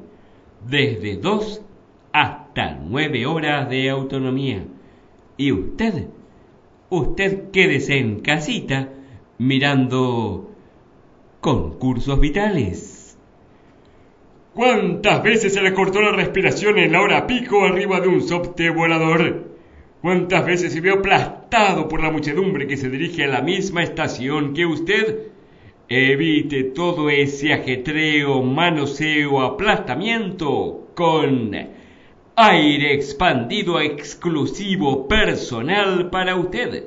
desde 0.68 1.16
dos 1.16 1.62
hasta 2.12 2.78
nueve 2.82 3.26
horas 3.26 3.68
de 3.68 3.90
autonomía. 3.90 4.64
Y 5.36 5.52
usted, 5.52 6.08
usted 6.90 7.50
quédese 7.50 7.98
en 7.98 8.20
casita 8.20 8.88
mirando 9.38 10.50
concursos 11.40 12.20
vitales. 12.20 13.16
¿Cuántas 14.54 15.22
veces 15.22 15.54
se 15.54 15.62
le 15.62 15.72
cortó 15.72 16.02
la 16.02 16.12
respiración 16.12 16.78
en 16.78 16.92
la 16.92 17.00
hora 17.00 17.26
pico 17.26 17.64
arriba 17.64 18.00
de 18.00 18.08
un 18.08 18.20
subte 18.20 18.68
volador? 18.70 19.48
¿Cuántas 20.02 20.44
veces 20.44 20.72
se 20.72 20.80
vio 20.80 20.94
aplastado 20.94 21.88
por 21.88 22.02
la 22.02 22.10
muchedumbre 22.10 22.66
que 22.66 22.76
se 22.76 22.90
dirige 22.90 23.24
a 23.24 23.28
la 23.28 23.42
misma 23.42 23.82
estación 23.82 24.52
que 24.52 24.66
usted? 24.66 25.28
Evite 25.88 26.64
todo 26.64 27.10
ese 27.10 27.52
ajetreo, 27.52 28.42
manoseo, 28.42 29.40
aplastamiento 29.40 30.88
con 30.94 31.54
aire 32.42 32.94
expandido 32.94 33.80
exclusivo 33.80 35.06
personal 35.08 36.10
para 36.10 36.36
usted. 36.36 36.84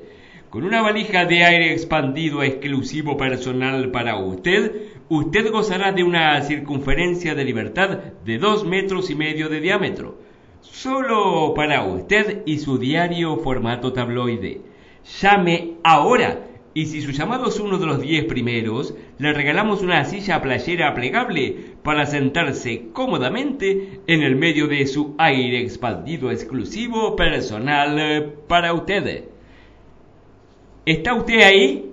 Con 0.50 0.64
una 0.64 0.82
valija 0.82 1.26
de 1.26 1.44
aire 1.44 1.74
expandido 1.74 2.44
exclusivo 2.44 3.18
personal 3.18 3.92
para 3.92 4.18
usted, 4.18 4.90
usted 5.10 5.52
gozará 5.52 5.92
de 5.92 6.04
una 6.04 6.42
circunferencia 6.42 7.36
de 7.36 7.46
libertad 7.46 8.00
de 8.26 8.38
dos 8.38 8.66
metros 8.66 9.10
y 9.10 9.16
medio 9.16 9.50
de 9.50 9.62
diámetro 9.62 10.18
Solo 10.64 11.54
para 11.54 11.84
usted 11.84 12.42
y 12.46 12.58
su 12.58 12.78
diario 12.78 13.38
formato 13.38 13.92
tabloide. 13.92 14.62
Llame 15.22 15.74
ahora 15.84 16.48
y 16.74 16.86
si 16.86 17.02
su 17.02 17.12
llamado 17.12 17.50
es 17.50 17.60
uno 17.60 17.78
de 17.78 17.86
los 17.86 18.02
diez 18.02 18.26
primeros, 18.26 18.96
le 19.20 19.34
regalamos 19.34 19.82
una 19.82 20.06
silla 20.06 20.42
playera 20.42 20.94
plegable 20.96 21.73
para 21.84 22.06
sentarse 22.06 22.90
cómodamente 22.94 24.02
en 24.08 24.24
el 24.24 24.36
medio 24.36 24.68
de 24.68 24.88
su 24.88 25.16
aire 25.18 25.62
expandido 25.62 26.32
exclusivo 26.32 27.16
personal 27.16 28.36
para 28.48 28.74
usted. 28.74 29.26
¿Está 30.86 31.14
usted 31.14 31.42
ahí? 31.42 31.92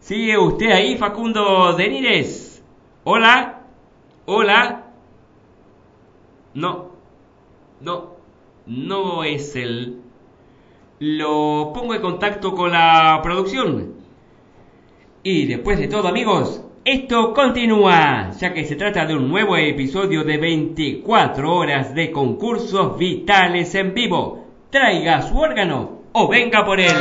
¿Sigue 0.00 0.36
usted 0.36 0.70
ahí, 0.70 0.96
Facundo 0.96 1.74
Denírez? 1.74 2.62
¿Hola? 3.04 3.62
¿Hola? 4.26 4.84
No, 6.54 6.90
no, 7.80 8.16
no 8.66 9.24
es 9.24 9.54
él. 9.56 10.00
Lo 10.98 11.72
pongo 11.74 11.94
en 11.94 12.02
contacto 12.02 12.54
con 12.54 12.72
la 12.72 13.20
producción. 13.22 13.94
Y 15.22 15.46
después 15.46 15.78
de 15.78 15.88
todo, 15.88 16.08
amigos, 16.08 16.63
esto 16.84 17.32
continúa, 17.32 18.30
ya 18.38 18.52
que 18.52 18.66
se 18.66 18.76
trata 18.76 19.06
de 19.06 19.16
un 19.16 19.28
nuevo 19.28 19.56
episodio 19.56 20.22
de 20.22 20.36
24 20.36 21.54
horas 21.54 21.94
de 21.94 22.10
concursos 22.10 22.98
vitales 22.98 23.74
en 23.74 23.94
vivo. 23.94 24.44
Traiga 24.68 25.22
su 25.22 25.38
órgano 25.38 26.02
o 26.12 26.28
venga 26.28 26.64
por 26.64 26.80
él. 26.80 26.92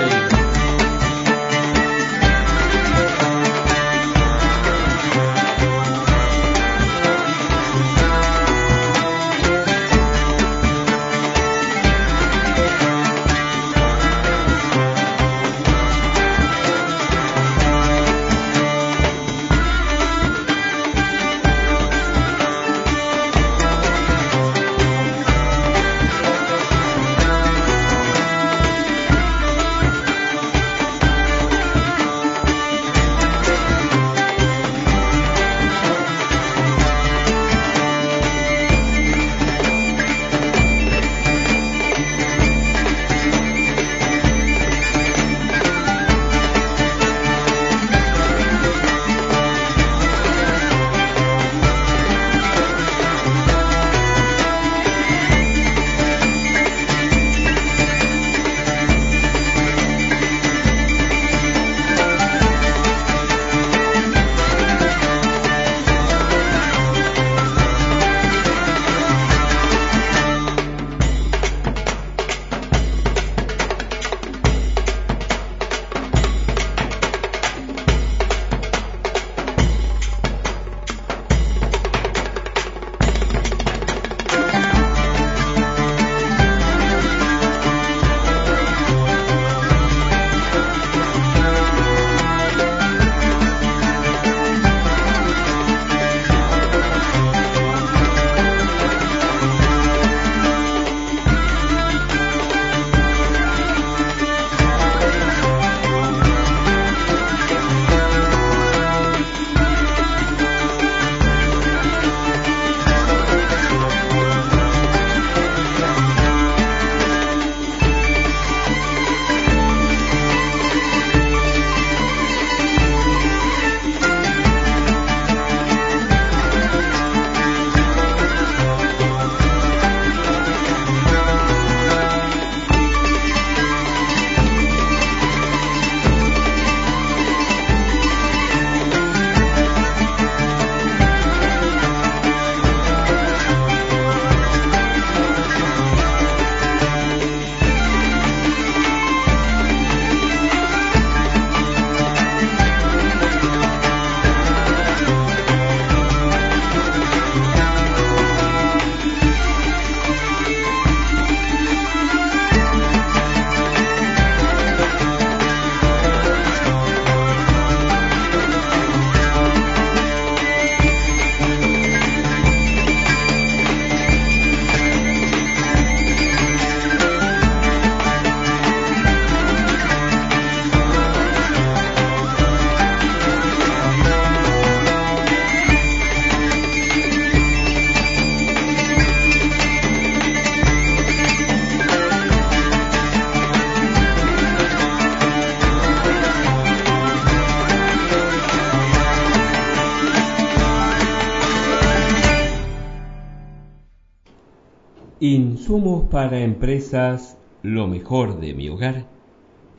Para 206.10 206.40
empresas 206.40 207.38
Lo 207.62 207.88
mejor 207.88 208.40
de 208.40 208.54
mi 208.54 208.70
hogar. 208.70 209.06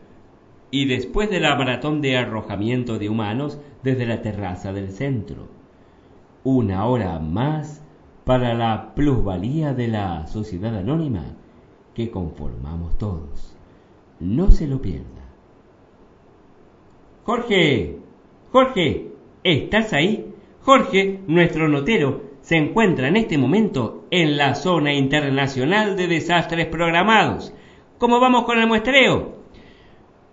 y 0.72 0.88
después 0.88 1.30
de 1.30 1.40
la 1.40 1.56
maratón 1.56 2.02
de 2.02 2.18
arrojamiento 2.18 2.98
de 2.98 3.10
humanos 3.10 3.60
desde 3.84 4.08
la 4.08 4.24
terraza 4.24 4.74
del 4.74 4.92
centro. 4.92 5.50
Una 6.44 6.88
hora 6.88 7.20
más 7.20 7.84
para 8.26 8.56
la 8.56 8.96
plusvalía 8.96 9.76
de 9.76 9.88
la 9.88 10.26
sociedad 10.26 10.76
anónima 10.76 11.36
que 11.96 12.10
conformamos 12.10 12.98
todos. 12.98 13.56
No 14.20 14.52
se 14.52 14.68
lo 14.68 14.82
pierda. 14.82 15.24
Jorge, 17.24 17.98
Jorge, 18.52 19.08
¿estás 19.44 19.94
ahí? 19.94 20.34
Jorge, 20.62 21.20
nuestro 21.28 21.68
notero, 21.70 22.34
se 22.42 22.58
encuentra 22.58 23.08
en 23.08 23.18
este 23.18 23.38
momento 23.38 24.06
en 24.12 24.38
la 24.38 24.56
zona 24.56 24.94
internacional 24.94 25.96
de 25.96 26.08
desastres 26.08 26.68
programados. 26.68 27.54
¿Cómo 27.98 28.20
vamos 28.20 28.44
con 28.44 28.60
el 28.60 28.68
muestreo? 28.68 29.38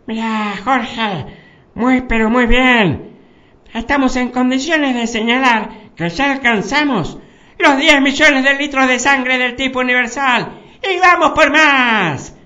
Mira, 0.06 0.54
Jorge, 0.64 1.26
muy 1.74 2.02
pero 2.02 2.30
muy 2.30 2.46
bien. 2.46 3.10
Estamos 3.72 4.16
en 4.16 4.30
condiciones 4.30 4.96
de 4.96 5.06
señalar 5.06 5.70
que 5.94 6.08
ya 6.08 6.32
alcanzamos 6.32 7.18
los 7.58 7.76
10 7.76 8.00
millones 8.00 8.42
de 8.42 8.54
litros 8.54 8.88
de 8.88 8.98
sangre 8.98 9.38
del 9.38 9.54
tipo 9.54 9.78
universal 9.78 10.59
¡Y 10.82 10.98
vamos 10.98 11.30
por 11.30 11.50
más! 11.50 12.36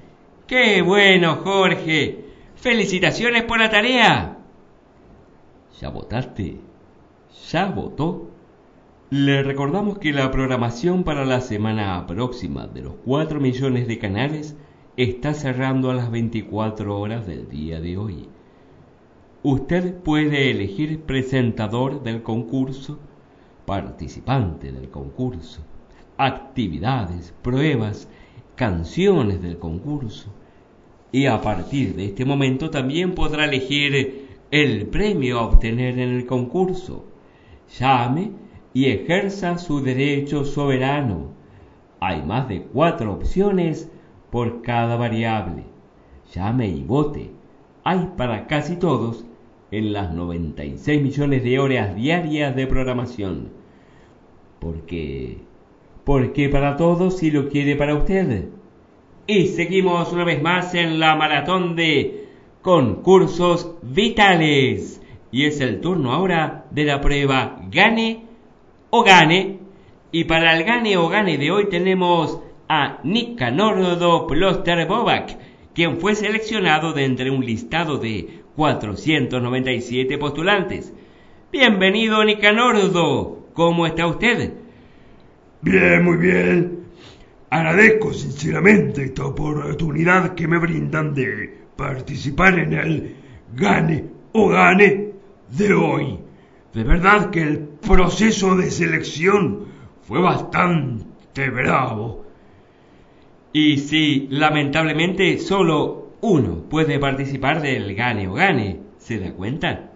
¡Qué 0.47 0.83
bueno, 0.83 1.37
Jorge! 1.44 2.25
¡Felicitaciones 2.57 3.44
por 3.44 3.61
la 3.61 3.70
tarea! 3.70 4.38
¿Ya 5.81 5.88
votaste? 5.88 6.59
¿Ya 7.51 7.66
votó? 7.66 8.31
Le 9.11 9.42
recordamos 9.42 9.99
que 9.99 10.12
la 10.12 10.31
programación 10.31 11.05
para 11.05 11.25
la 11.25 11.40
semana 11.40 12.05
próxima 12.07 12.66
de 12.66 12.83
los 12.83 12.94
4 13.05 13.38
millones 13.38 13.87
de 13.87 13.99
canales 13.99 14.57
está 14.97 15.35
cerrando 15.35 15.90
a 15.90 15.94
las 15.94 16.11
24 16.11 16.99
horas 16.99 17.27
del 17.27 17.49
día 17.49 17.81
de 17.81 17.97
hoy. 17.97 18.29
Usted 19.44 19.94
puede 20.03 20.51
elegir 20.51 21.03
presentador 21.03 22.03
del 22.03 22.23
concurso, 22.23 22.99
participante 23.66 24.73
del 24.73 24.88
concurso, 24.90 25.61
actividades, 26.16 27.35
pruebas 27.42 28.09
canciones 28.55 29.42
del 29.42 29.59
concurso. 29.59 30.33
Y 31.12 31.27
a 31.27 31.40
partir 31.40 31.94
de 31.94 32.07
este 32.07 32.24
momento 32.24 32.70
también 32.70 33.14
podrá 33.14 33.44
elegir 33.44 34.27
el 34.50 34.87
premio 34.87 35.38
a 35.38 35.46
obtener 35.46 35.98
en 35.98 36.11
el 36.11 36.27
concurso. 36.27 37.05
Llame 37.79 38.33
y 38.72 38.87
ejerza 38.87 39.59
su 39.59 39.81
derecho 39.81 40.44
soberano. 40.44 41.33
Hay 42.00 42.22
más 42.22 42.48
de 42.48 42.62
cuatro 42.62 43.12
opciones 43.12 43.90
por 44.31 44.62
cada 44.62 44.96
variable. 44.96 45.64
Llame 46.33 46.68
y 46.68 46.83
vote. 46.83 47.31
Hay 47.85 48.11
para 48.16 48.46
casi 48.46 48.77
todos 48.77 49.24
en 49.70 49.92
las 49.92 50.12
96 50.12 51.03
millones 51.03 51.44
de 51.44 51.59
horas 51.59 51.94
diarias 51.94 52.55
de 52.57 52.66
programación. 52.66 53.48
Porque 54.59 55.38
porque 56.05 56.49
para 56.49 56.77
todos 56.77 57.19
si 57.19 57.31
lo 57.31 57.49
quiere 57.49 57.77
para 57.77 57.95
usted. 57.95 58.49
Y 59.27 59.47
seguimos 59.49 60.12
una 60.12 60.25
vez 60.25 60.43
más 60.43 60.75
en 60.75 61.01
la 61.01 61.17
maratón 61.17 61.77
de 61.77 62.27
concursos 62.62 63.75
vitales. 63.83 65.01
Y 65.33 65.47
es 65.47 65.61
el 65.61 65.81
turno 65.81 66.12
ahora 66.12 66.67
de 66.71 66.85
la 66.85 67.01
prueba 67.01 67.61
Gane 67.71 68.25
o 68.90 69.03
Gane. 69.03 69.59
Y 70.12 70.25
para 70.25 70.57
el 70.57 70.64
Gane 70.64 70.97
o 70.97 71.09
Gane 71.09 71.38
de 71.38 71.51
hoy 71.51 71.69
tenemos 71.69 72.38
a 72.69 72.99
Nicanor 73.03 74.27
Ploster 74.29 74.87
Bobak, 74.87 75.37
quien 75.75 75.99
fue 75.99 76.14
seleccionado 76.14 76.93
de 76.93 77.05
entre 77.05 77.31
un 77.31 77.45
listado 77.45 77.99
de 77.99 78.43
497 78.57 80.19
postulantes. 80.19 80.93
Bienvenido 81.51 82.25
Nicanordo, 82.25 83.49
¿cómo 83.55 83.87
está 83.87 84.07
usted? 84.07 84.63
Bien, 85.64 86.05
muy 86.05 86.18
bien. 86.18 86.85
Agradezco 87.48 88.12
sinceramente 88.12 89.03
esta 89.03 89.24
oportunidad 89.24 90.35
que 90.35 90.46
me 90.46 90.59
brindan 90.59 91.14
de 91.14 91.59
participar 91.74 92.59
en 92.59 92.74
el 92.74 93.16
gane 93.55 94.05
o 94.33 94.48
gane 94.48 95.12
de 95.57 95.72
hoy. 95.72 96.18
De 96.74 96.85
verdad 96.85 97.31
que 97.31 97.40
el 97.40 97.61
proceso 97.61 98.57
de 98.57 98.70
selección 98.70 99.68
fue 100.03 100.20
bastante 100.20 101.48
bravo. 101.48 102.27
Y 103.55 103.79
sí, 103.79 104.27
lamentablemente 104.31 105.38
solo 105.38 106.11
uno 106.20 106.68
puede 106.68 106.98
participar 106.98 107.62
del 107.62 107.94
gane 107.94 108.29
o 108.29 108.35
gane, 108.35 108.81
¿se 108.98 109.18
da 109.18 109.33
cuenta? 109.33 109.92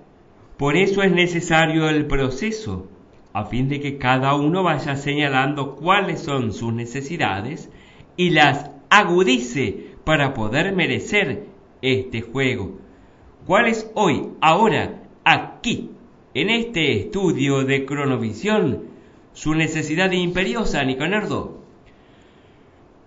Por 0.56 0.78
eso 0.78 1.02
es 1.02 1.12
necesario 1.12 1.90
el 1.90 2.06
proceso 2.06 2.88
a 3.32 3.44
fin 3.44 3.68
de 3.68 3.80
que 3.80 3.98
cada 3.98 4.34
uno 4.34 4.62
vaya 4.62 4.96
señalando 4.96 5.76
cuáles 5.76 6.20
son 6.20 6.52
sus 6.52 6.72
necesidades 6.72 7.70
y 8.16 8.30
las 8.30 8.70
agudice 8.90 9.94
para 10.04 10.34
poder 10.34 10.74
merecer 10.74 11.44
este 11.82 12.22
juego. 12.22 12.78
¿Cuál 13.46 13.66
es 13.68 13.90
hoy, 13.94 14.30
ahora, 14.40 15.02
aquí, 15.24 15.90
en 16.34 16.50
este 16.50 16.92
estudio 16.98 17.64
de 17.64 17.84
cronovisión, 17.84 18.84
su 19.32 19.54
necesidad 19.54 20.10
imperiosa, 20.12 20.84
Niconardo? 20.84 21.62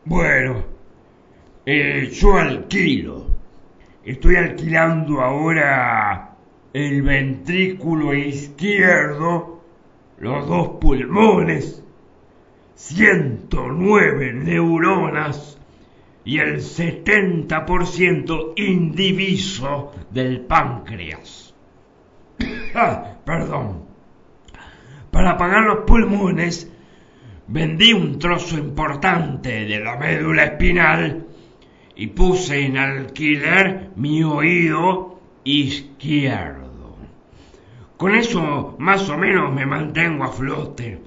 Bueno, 0.05 0.63
eh, 1.65 2.09
yo 2.11 2.37
alquilo. 2.37 3.27
Estoy 4.03 4.35
alquilando 4.35 5.21
ahora 5.21 6.35
el 6.73 7.01
ventrículo 7.03 8.13
izquierdo 8.13 9.60
los 10.21 10.47
dos 10.47 10.69
pulmones, 10.79 11.83
109 12.75 14.33
neuronas 14.33 15.57
y 16.23 16.37
el 16.37 16.57
70% 16.57 18.53
indiviso 18.55 19.91
del 20.11 20.41
páncreas. 20.41 21.55
Ah, 22.75 23.15
perdón. 23.25 23.85
Para 25.09 25.37
pagar 25.37 25.63
los 25.63 25.85
pulmones, 25.85 26.71
vendí 27.47 27.91
un 27.91 28.19
trozo 28.19 28.59
importante 28.59 29.65
de 29.65 29.79
la 29.79 29.97
médula 29.97 30.43
espinal 30.43 31.25
y 31.95 32.07
puse 32.07 32.63
en 32.63 32.77
alquiler 32.77 33.89
mi 33.95 34.23
oído 34.23 35.19
izquierdo. 35.43 36.70
Con 38.01 38.15
eso 38.15 38.73
más 38.79 39.07
o 39.11 39.17
menos 39.19 39.53
me 39.53 39.67
mantengo 39.67 40.23
a 40.23 40.29
flote. 40.29 40.99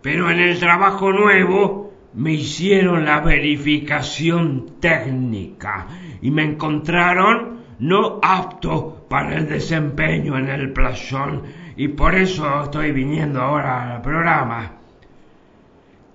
Pero 0.00 0.30
en 0.30 0.38
el 0.38 0.58
trabajo 0.58 1.12
nuevo 1.12 1.92
me 2.14 2.32
hicieron 2.32 3.04
la 3.04 3.20
verificación 3.20 4.80
técnica 4.80 5.88
y 6.22 6.30
me 6.30 6.44
encontraron 6.44 7.64
no 7.80 8.18
apto 8.22 9.04
para 9.10 9.36
el 9.36 9.46
desempeño 9.46 10.38
en 10.38 10.48
el 10.48 10.72
playón 10.72 11.42
y 11.76 11.88
por 11.88 12.14
eso 12.14 12.62
estoy 12.62 12.92
viniendo 12.92 13.42
ahora 13.42 13.96
al 13.96 14.00
programa. 14.00 14.72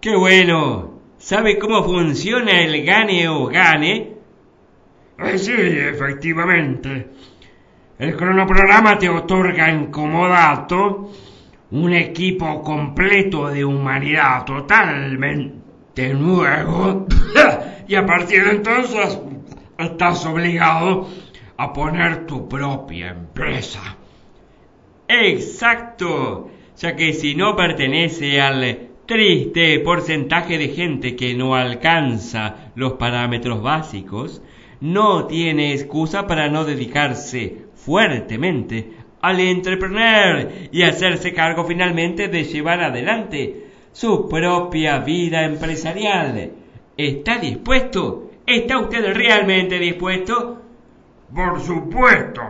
¡Qué 0.01 0.15
bueno! 0.15 0.99
¿Sabe 1.19 1.59
cómo 1.59 1.83
funciona 1.83 2.59
el 2.59 2.83
gane 2.83 3.29
o 3.29 3.45
gane? 3.45 4.13
Eh, 5.19 5.37
sí, 5.37 5.53
efectivamente. 5.53 7.09
El 8.03 8.17
cronoprograma 8.17 8.99
te 8.99 9.07
otorga 9.07 9.69
en 9.69 9.85
comodato 9.85 11.09
un 11.71 11.93
equipo 11.93 12.61
completo 12.61 13.47
de 13.47 13.63
humanidad 13.63 14.43
totalmente 14.43 16.13
nuevo 16.13 17.07
y 17.87 17.95
a 17.95 18.05
partir 18.05 18.43
de 18.43 18.51
entonces 18.57 19.17
estás 19.77 20.25
obligado 20.25 21.07
a 21.55 21.71
poner 21.71 22.25
tu 22.25 22.49
propia 22.49 23.11
empresa. 23.11 23.95
Exacto, 25.07 26.51
ya 26.75 26.97
que 26.97 27.13
si 27.13 27.35
no 27.35 27.55
pertenece 27.55 28.41
al 28.41 28.89
triste 29.05 29.79
porcentaje 29.79 30.57
de 30.57 30.67
gente 30.67 31.15
que 31.15 31.35
no 31.35 31.55
alcanza 31.55 32.73
los 32.75 32.95
parámetros 32.95 33.63
básicos, 33.63 34.41
no 34.83 35.27
tiene 35.27 35.71
excusa 35.71 36.27
para 36.27 36.49
no 36.49 36.65
dedicarse 36.65 37.67
fuertemente 37.73 38.91
al 39.21 39.39
entrepreneur 39.39 40.49
y 40.73 40.81
hacerse 40.83 41.31
cargo 41.31 41.63
finalmente 41.63 42.27
de 42.27 42.43
llevar 42.43 42.81
adelante 42.81 43.67
su 43.93 44.27
propia 44.27 44.99
vida 44.99 45.45
empresarial. 45.45 46.51
¿Está 46.97 47.37
dispuesto? 47.37 48.31
¿Está 48.45 48.77
usted 48.77 49.13
realmente 49.13 49.79
dispuesto? 49.79 50.61
Por 51.33 51.61
supuesto. 51.61 52.41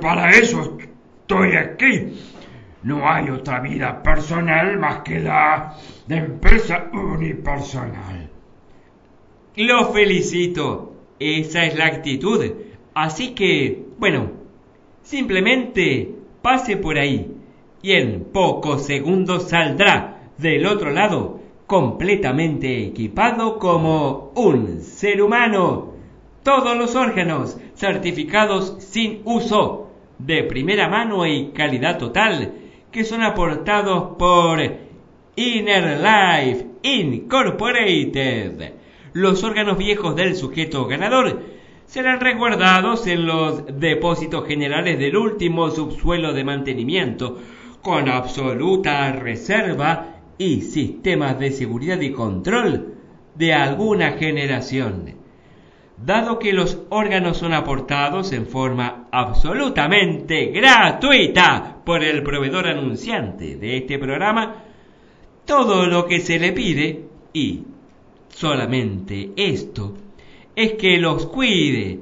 Para 0.00 0.30
eso 0.30 0.78
estoy 0.80 1.54
aquí. 1.54 2.18
No 2.82 3.06
hay 3.06 3.28
otra 3.28 3.60
vida 3.60 4.02
personal 4.02 4.78
más 4.78 5.00
que 5.00 5.20
la 5.20 5.76
de 6.06 6.16
empresa 6.16 6.88
unipersonal. 6.94 8.30
Lo 9.56 9.92
felicito. 9.92 10.95
Esa 11.18 11.64
es 11.64 11.76
la 11.76 11.86
actitud. 11.86 12.44
Así 12.94 13.34
que, 13.34 13.86
bueno, 13.98 14.30
simplemente 15.02 16.14
pase 16.42 16.76
por 16.76 16.98
ahí 16.98 17.32
y 17.82 17.92
en 17.92 18.24
pocos 18.32 18.86
segundos 18.86 19.48
saldrá 19.48 20.30
del 20.38 20.66
otro 20.66 20.90
lado 20.90 21.40
completamente 21.66 22.84
equipado 22.86 23.58
como 23.58 24.32
un 24.34 24.80
ser 24.80 25.22
humano. 25.22 25.94
Todos 26.42 26.76
los 26.76 26.94
órganos 26.94 27.58
certificados 27.74 28.76
sin 28.78 29.20
uso, 29.24 29.90
de 30.18 30.44
primera 30.44 30.88
mano 30.88 31.26
y 31.26 31.48
calidad 31.48 31.98
total, 31.98 32.54
que 32.90 33.04
son 33.04 33.22
aportados 33.22 34.16
por 34.16 34.60
Inner 35.34 36.00
Life 36.00 36.66
Incorporated. 36.82 38.75
Los 39.16 39.44
órganos 39.44 39.78
viejos 39.78 40.14
del 40.14 40.36
sujeto 40.36 40.84
ganador 40.84 41.40
serán 41.86 42.20
resguardados 42.20 43.06
en 43.06 43.24
los 43.24 43.64
depósitos 43.80 44.46
generales 44.46 44.98
del 44.98 45.16
último 45.16 45.70
subsuelo 45.70 46.34
de 46.34 46.44
mantenimiento, 46.44 47.38
con 47.80 48.10
absoluta 48.10 49.10
reserva 49.12 50.16
y 50.36 50.60
sistemas 50.60 51.38
de 51.38 51.50
seguridad 51.50 51.98
y 52.02 52.12
control 52.12 52.92
de 53.34 53.54
alguna 53.54 54.18
generación. 54.18 55.14
Dado 55.96 56.38
que 56.38 56.52
los 56.52 56.82
órganos 56.90 57.38
son 57.38 57.54
aportados 57.54 58.32
en 58.32 58.46
forma 58.46 59.06
absolutamente 59.10 60.48
gratuita 60.48 61.78
por 61.86 62.04
el 62.04 62.22
proveedor 62.22 62.66
anunciante 62.66 63.56
de 63.56 63.78
este 63.78 63.98
programa, 63.98 64.56
todo 65.46 65.86
lo 65.86 66.04
que 66.04 66.20
se 66.20 66.38
le 66.38 66.52
pide, 66.52 67.06
y 67.32 67.62
solamente 68.36 69.30
esto, 69.34 69.94
es 70.54 70.74
que 70.74 70.98
los 70.98 71.26
cuide 71.26 72.00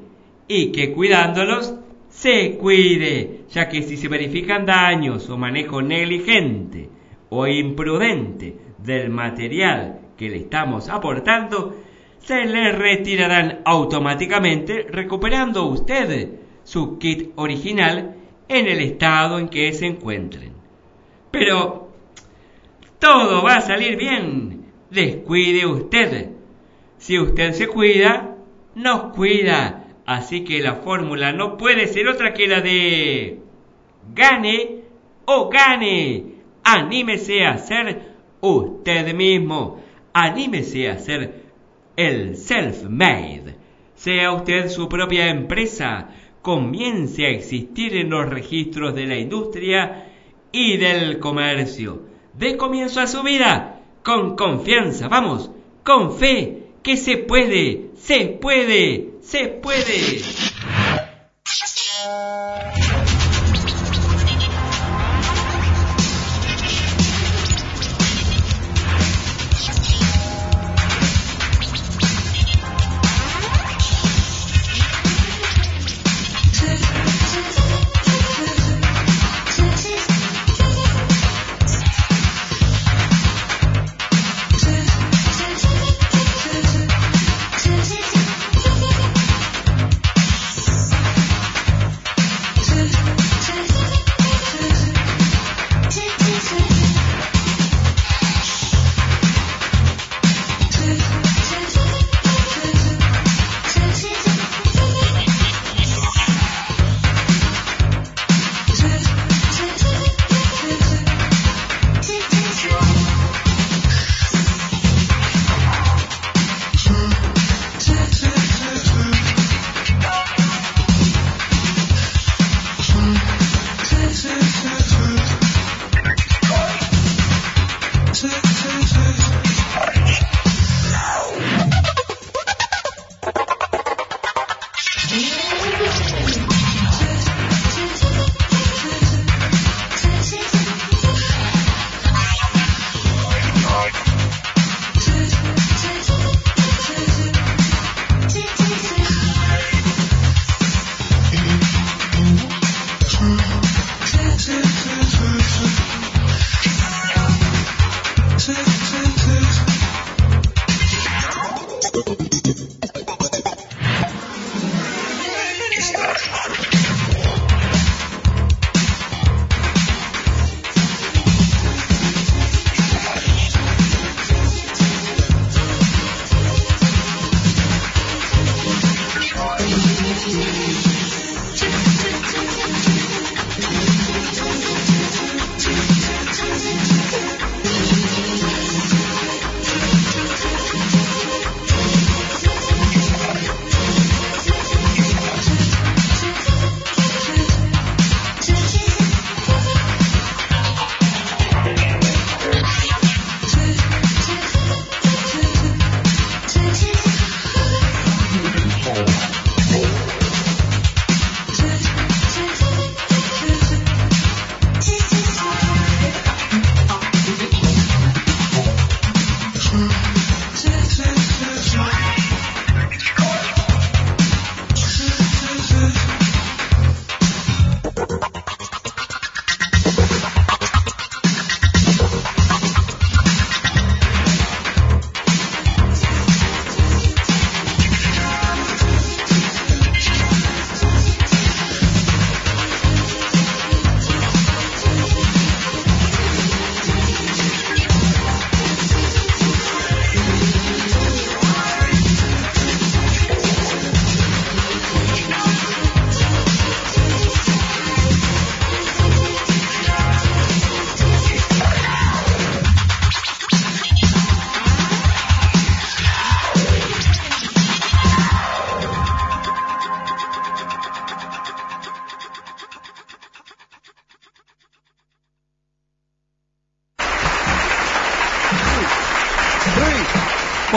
y 0.48 0.72
que 0.72 0.92
cuidándolos 0.92 1.74
se 2.08 2.56
cuide, 2.56 3.42
ya 3.50 3.68
que 3.68 3.82
si 3.82 3.96
se 3.96 4.08
verifican 4.08 4.66
daños 4.66 5.30
o 5.30 5.38
manejo 5.38 5.80
negligente 5.80 6.88
o 7.30 7.46
imprudente 7.46 8.56
del 8.78 9.10
material 9.10 10.00
que 10.16 10.28
le 10.28 10.38
estamos 10.38 10.88
aportando, 10.88 11.76
se 12.18 12.44
le 12.46 12.72
retirarán 12.72 13.60
automáticamente 13.64 14.86
recuperando 14.90 15.66
usted 15.66 16.30
su 16.64 16.98
kit 16.98 17.30
original 17.36 18.16
en 18.48 18.66
el 18.66 18.80
estado 18.80 19.38
en 19.38 19.48
que 19.48 19.72
se 19.72 19.86
encuentren. 19.86 20.52
Pero 21.30 21.90
todo 22.98 23.42
va 23.44 23.56
a 23.56 23.60
salir 23.60 23.96
bien. 23.96 24.63
Descuide 24.94 25.66
usted. 25.66 26.30
Si 26.98 27.18
usted 27.18 27.52
se 27.52 27.66
cuida, 27.66 28.36
nos 28.76 29.12
cuida. 29.12 29.88
Así 30.06 30.44
que 30.44 30.60
la 30.60 30.76
fórmula 30.76 31.32
no 31.32 31.56
puede 31.56 31.88
ser 31.88 32.06
otra 32.06 32.32
que 32.32 32.46
la 32.46 32.60
de 32.60 33.40
gane 34.14 34.82
o 35.24 35.48
gane. 35.48 36.26
Anímese 36.62 37.44
a 37.44 37.58
ser 37.58 38.02
usted 38.40 39.12
mismo. 39.14 39.82
Anímese 40.12 40.88
a 40.88 40.98
ser 40.98 41.42
el 41.96 42.36
self-made. 42.36 43.56
Sea 43.96 44.30
usted 44.30 44.68
su 44.68 44.88
propia 44.88 45.28
empresa. 45.28 46.08
Comience 46.40 47.26
a 47.26 47.30
existir 47.30 47.96
en 47.96 48.10
los 48.10 48.30
registros 48.30 48.94
de 48.94 49.06
la 49.06 49.16
industria 49.16 50.06
y 50.52 50.76
del 50.76 51.18
comercio. 51.18 52.02
De 52.32 52.56
comienzo 52.56 53.00
a 53.00 53.08
su 53.08 53.24
vida 53.24 53.80
con 54.04 54.36
confianza. 54.36 55.08
Vamos, 55.08 55.50
con 55.82 56.16
fe, 56.16 56.62
que 56.82 56.96
se 56.96 57.16
puede, 57.16 57.90
se 57.96 58.26
puede, 58.26 59.14
se 59.22 59.48
puede. 59.48 60.22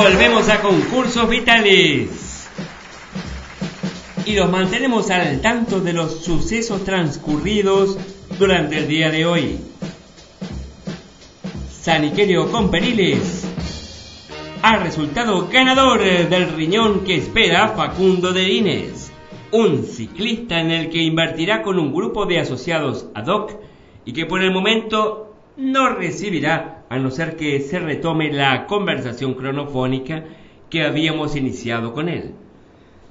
Volvemos 0.10 0.48
a 0.48 0.62
concursos 0.62 1.30
vitales. 1.30 2.48
Y 4.26 4.36
los 4.36 4.50
mantenemos 4.50 5.10
al 5.10 5.42
tanto 5.42 5.82
de 5.82 5.92
los 5.92 6.24
sucesos 6.24 6.86
transcurridos 6.86 7.98
durante 8.40 8.78
el 8.78 8.88
día 8.88 9.12
de 9.12 9.26
hoy. 9.26 9.60
Saniquerio 11.70 12.50
Comperiles 12.54 13.46
ha 14.62 14.78
resultado 14.78 15.50
ganador 15.52 16.00
del 16.02 16.54
riñón 16.54 17.04
que 17.04 17.18
espera 17.18 17.68
Facundo 17.76 18.32
de 18.32 18.50
Inés, 18.50 19.12
un 19.52 19.84
ciclista 19.84 20.62
en 20.62 20.72
el 20.72 20.90
que 20.90 21.04
invertirá 21.04 21.62
con 21.64 21.80
un 21.80 21.94
grupo 21.94 22.26
de 22.26 22.40
asociados 22.40 23.08
ad 23.14 23.28
hoc 23.28 23.58
y 24.06 24.14
que 24.14 24.26
por 24.26 24.42
el 24.42 24.52
momento 24.52 25.36
no 25.58 25.90
recibirá 25.90 26.77
a 26.90 26.98
no 26.98 27.12
ser 27.12 27.36
que 27.36 27.60
se 27.62 27.80
retome 27.80 28.32
la 28.32 28.66
conversación 28.66 29.34
cronofónica 29.34 30.24
que 30.70 30.84
habíamos 30.84 31.36
iniciado 31.36 31.94
con 31.94 32.10
él. 32.10 32.34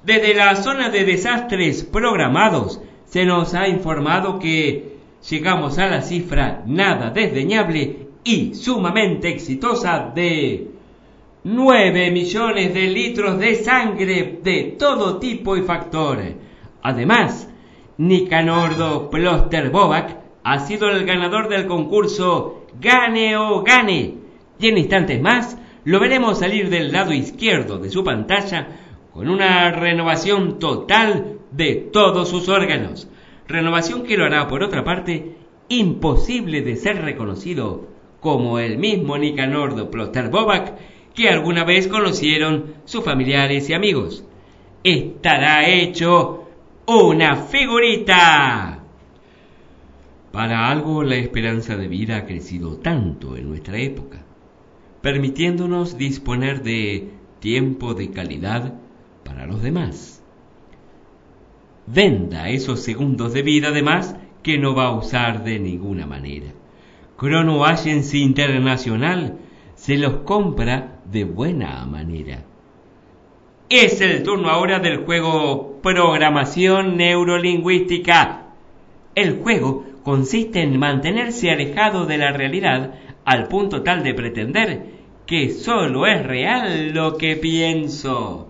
Desde 0.05 0.35
la 0.35 0.55
zona 0.57 0.89
de 0.89 1.05
desastres 1.05 1.83
programados 1.85 2.81
se 3.07 3.25
nos 3.25 3.55
ha 3.55 3.69
informado 3.69 4.39
que 4.39 4.97
llegamos 5.29 5.79
a 5.79 5.89
la 5.89 6.03
cifra 6.03 6.63
nada 6.67 7.11
desdeñable 7.11 8.07
y 8.25 8.55
sumamente 8.55 9.29
exitosa 9.29 10.13
de 10.15 10.71
9 11.45 12.11
millones 12.11 12.75
de 12.75 12.89
litros 12.89 13.39
de 13.39 13.55
sangre 13.55 14.41
de 14.43 14.77
todo 14.79 15.19
tipo 15.19 15.57
y 15.57 15.63
factor. 15.63 16.19
Además, 16.83 17.49
Nicanordo 17.99 19.11
Ploster-Bobac 19.11 20.17
ha 20.43 20.59
sido 20.61 20.89
el 20.91 21.07
ganador 21.07 21.49
del 21.49 21.67
concurso 21.67 22.66
Gane 22.81 23.37
o 23.37 23.63
Gane. 23.63 24.15
Y 24.59 24.69
en 24.69 24.79
instantes 24.79 25.21
más 25.21 25.59
lo 25.85 26.01
veremos 26.01 26.39
salir 26.39 26.69
del 26.71 26.93
lado 26.93 27.13
izquierdo 27.13 27.79
de 27.79 27.91
su 27.91 28.03
pantalla 28.03 28.69
con 29.13 29.29
una 29.29 29.71
renovación 29.71 30.59
total 30.59 31.39
de 31.51 31.75
todos 31.77 32.29
sus 32.29 32.49
órganos. 32.49 33.09
Renovación 33.49 34.03
que 34.03 34.17
lo 34.17 34.25
hará, 34.25 34.49
por 34.49 34.63
otra 34.63 34.85
parte, 34.85 35.37
imposible 35.69 36.63
de 36.63 36.77
ser 36.77 37.03
reconocido 37.03 37.89
como 38.21 38.59
el 38.59 38.79
mismo 38.79 39.17
Nicanor 39.17 39.89
Ploster-Bobac 39.91 40.75
que 41.15 41.29
alguna 41.29 41.65
vez 41.65 41.89
conocieron 41.89 42.75
sus 42.85 43.05
familiares 43.05 43.71
y 43.71 43.75
amigos. 43.75 44.25
Estará 44.85 45.69
hecho 45.69 46.49
una 46.87 47.37
figurita. 47.37 48.76
Para 50.37 50.69
algo 50.69 51.03
la 51.03 51.15
esperanza 51.17 51.79
de 51.79 51.89
vida 51.89 52.19
ha 52.19 52.27
crecido 52.27 52.77
tanto 52.77 53.39
en 53.39 53.49
nuestra 53.49 53.79
época, 53.79 54.23
permitiéndonos 55.01 55.97
disponer 55.97 56.63
de 56.63 57.09
tiempo 57.41 57.95
de 57.95 58.11
calidad 58.11 58.75
para 59.25 59.47
los 59.47 59.63
demás. 59.63 60.23
Venda 61.87 62.51
esos 62.51 62.81
segundos 62.81 63.33
de 63.33 63.41
vida 63.41 63.69
además 63.69 64.15
que 64.43 64.59
no 64.59 64.75
va 64.75 64.89
a 64.89 64.99
usar 64.99 65.43
de 65.43 65.59
ninguna 65.59 66.07
manera. 66.07 66.53
Chrono 67.19 67.65
Agency 67.65 68.21
Internacional 68.21 69.39
se 69.75 69.97
los 69.97 70.19
compra 70.19 71.01
de 71.11 71.25
buena 71.25 71.87
manera. 71.87 72.45
Es 73.71 74.03
el 74.03 74.23
turno 74.23 74.51
ahora 74.51 74.81
del 74.81 74.99
juego 74.99 75.81
Programación 75.81 76.99
Neurolingüística. 76.99 78.43
El 79.15 79.39
juego 79.39 79.86
consiste 80.07 80.63
en 80.63 80.79
mantenerse 80.79 81.51
alejado 81.51 82.07
de 82.07 82.17
la 82.17 82.31
realidad 82.31 82.95
al 83.25 83.49
punto 83.49 83.83
tal 83.83 84.05
de 84.05 84.15
pretender 84.15 84.85
que 85.27 85.51
solo 85.51 86.07
es 86.07 86.25
real 86.25 86.93
lo 86.95 87.17
que 87.17 87.35
pienso. 87.35 88.47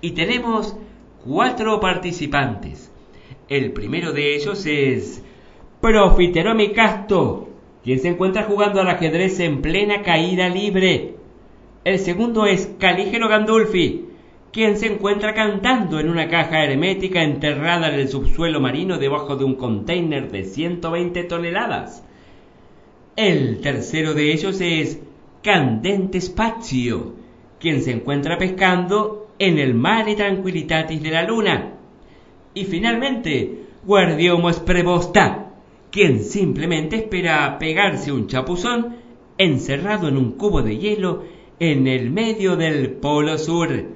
Y 0.00 0.10
tenemos 0.10 0.76
cuatro 1.24 1.78
participantes. 1.78 2.92
El 3.48 3.70
primero 3.70 4.12
de 4.12 4.34
ellos 4.34 4.66
es 4.66 5.22
Profiteromi 5.80 6.72
Casto, 6.72 7.50
quien 7.84 8.00
se 8.00 8.08
encuentra 8.08 8.42
jugando 8.42 8.80
al 8.80 8.88
ajedrez 8.88 9.38
en 9.38 9.62
plena 9.62 10.02
caída 10.02 10.48
libre. 10.48 11.14
El 11.84 12.00
segundo 12.00 12.46
es 12.46 12.74
Calígero 12.80 13.28
Gandulfi, 13.28 14.05
quien 14.56 14.78
se 14.78 14.86
encuentra 14.86 15.34
cantando 15.34 16.00
en 16.00 16.08
una 16.08 16.28
caja 16.28 16.64
hermética 16.64 17.22
enterrada 17.22 17.92
en 17.92 18.00
el 18.00 18.08
subsuelo 18.08 18.58
marino 18.58 18.96
debajo 18.96 19.36
de 19.36 19.44
un 19.44 19.56
container 19.56 20.32
de 20.32 20.44
120 20.44 21.24
toneladas. 21.24 22.02
El 23.16 23.60
tercero 23.60 24.14
de 24.14 24.32
ellos 24.32 24.58
es 24.62 24.98
Candente 25.42 26.22
Spazio, 26.22 27.16
quien 27.60 27.82
se 27.82 27.90
encuentra 27.90 28.38
pescando 28.38 29.28
en 29.38 29.58
el 29.58 29.74
mare 29.74 30.14
tranquilitatis 30.14 31.02
de 31.02 31.10
la 31.10 31.24
luna. 31.24 31.74
Y 32.54 32.64
finalmente, 32.64 33.58
Guardiomo 33.84 34.50
Prebosta, 34.64 35.52
quien 35.90 36.24
simplemente 36.24 36.96
espera 36.96 37.58
pegarse 37.58 38.10
un 38.10 38.26
chapuzón 38.26 38.96
encerrado 39.36 40.08
en 40.08 40.16
un 40.16 40.32
cubo 40.32 40.62
de 40.62 40.78
hielo 40.78 41.24
en 41.60 41.86
el 41.86 42.10
medio 42.10 42.56
del 42.56 42.92
Polo 42.92 43.36
Sur. 43.36 43.95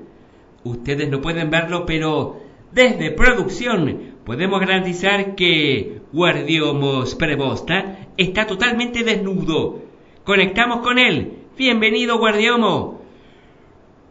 Ustedes 0.64 1.08
no 1.08 1.20
pueden 1.20 1.50
verlo, 1.50 1.86
pero 1.86 2.40
desde 2.72 3.10
producción 3.10 4.14
podemos 4.24 4.60
garantizar 4.60 5.34
que 5.34 6.02
Guardiomos 6.12 7.14
Prebosta 7.14 8.08
está 8.16 8.46
totalmente 8.46 9.02
desnudo. 9.02 9.80
Conectamos 10.24 10.80
con 10.80 10.98
él. 10.98 11.32
Bienvenido, 11.56 12.18
Guardiomo. 12.18 13.00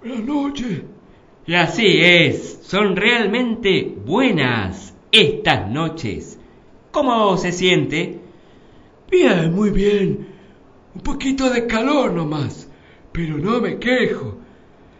Buenas 0.01 0.25
noches. 0.25 0.81
Y 1.45 1.53
así 1.53 2.01
es, 2.01 2.59
son 2.63 2.95
realmente 2.95 3.95
buenas 4.05 4.95
estas 5.11 5.69
noches. 5.69 6.39
¿Cómo 6.91 7.37
se 7.37 7.51
siente? 7.51 8.19
Bien, 9.09 9.53
muy 9.53 9.69
bien. 9.69 10.27
Un 10.95 11.01
poquito 11.01 11.49
de 11.49 11.67
calor 11.67 12.13
nomás, 12.13 12.69
pero 13.11 13.37
no 13.37 13.61
me 13.61 13.77
quejo. 13.77 14.37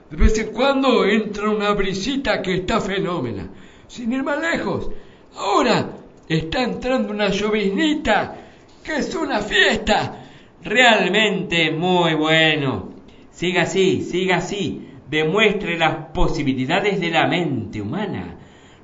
De 0.09 0.17
vez 0.17 0.39
en 0.39 0.47
cuando 0.47 1.05
entra 1.05 1.49
una 1.49 1.71
brisita 1.71 2.41
que 2.41 2.55
está 2.55 2.81
fenómena. 2.81 3.47
Sin 3.87 4.11
ir 4.11 4.23
más 4.23 4.39
lejos, 4.39 4.89
ahora 5.35 5.91
está 6.27 6.63
entrando 6.63 7.13
una 7.13 7.29
lloviznita 7.29 8.35
que 8.83 8.97
es 8.97 9.13
una 9.13 9.39
fiesta. 9.39 10.25
Realmente 10.63 11.71
muy 11.71 12.15
bueno. 12.15 12.89
Siga 13.31 13.63
así, 13.63 14.01
siga 14.01 14.37
así. 14.37 14.87
Demuestre 15.09 15.77
las 15.77 16.11
posibilidades 16.13 16.99
de 16.99 17.11
la 17.11 17.27
mente 17.27 17.81
humana. 17.81 18.35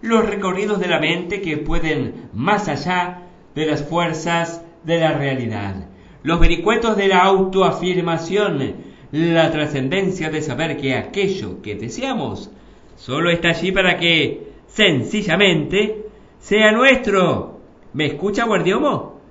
Los 0.01 0.27
recorridos 0.29 0.79
de 0.79 0.87
la 0.87 0.99
mente 0.99 1.41
que 1.41 1.57
pueden 1.57 2.29
más 2.33 2.67
allá 2.67 3.23
de 3.55 3.65
las 3.65 3.83
fuerzas 3.83 4.63
de 4.83 4.99
la 4.99 5.13
realidad. 5.13 5.87
Los 6.21 6.39
vericuetos 6.39 6.95
de 6.97 7.07
la 7.07 7.23
autoafirmación. 7.23 8.84
La 9.15 9.49
trascendencia 9.49 10.29
de 10.29 10.41
saber 10.41 10.75
que 10.75 10.93
aquello 10.93 11.61
que 11.61 11.75
deseamos 11.75 12.51
solo 12.97 13.29
está 13.29 13.51
allí 13.51 13.71
para 13.71 13.97
que, 13.97 14.51
sencillamente, 14.67 16.09
sea 16.37 16.73
nuestro. 16.73 17.61
¿Me 17.93 18.07
escucha, 18.07 18.43
Guardiomo? 18.43 19.21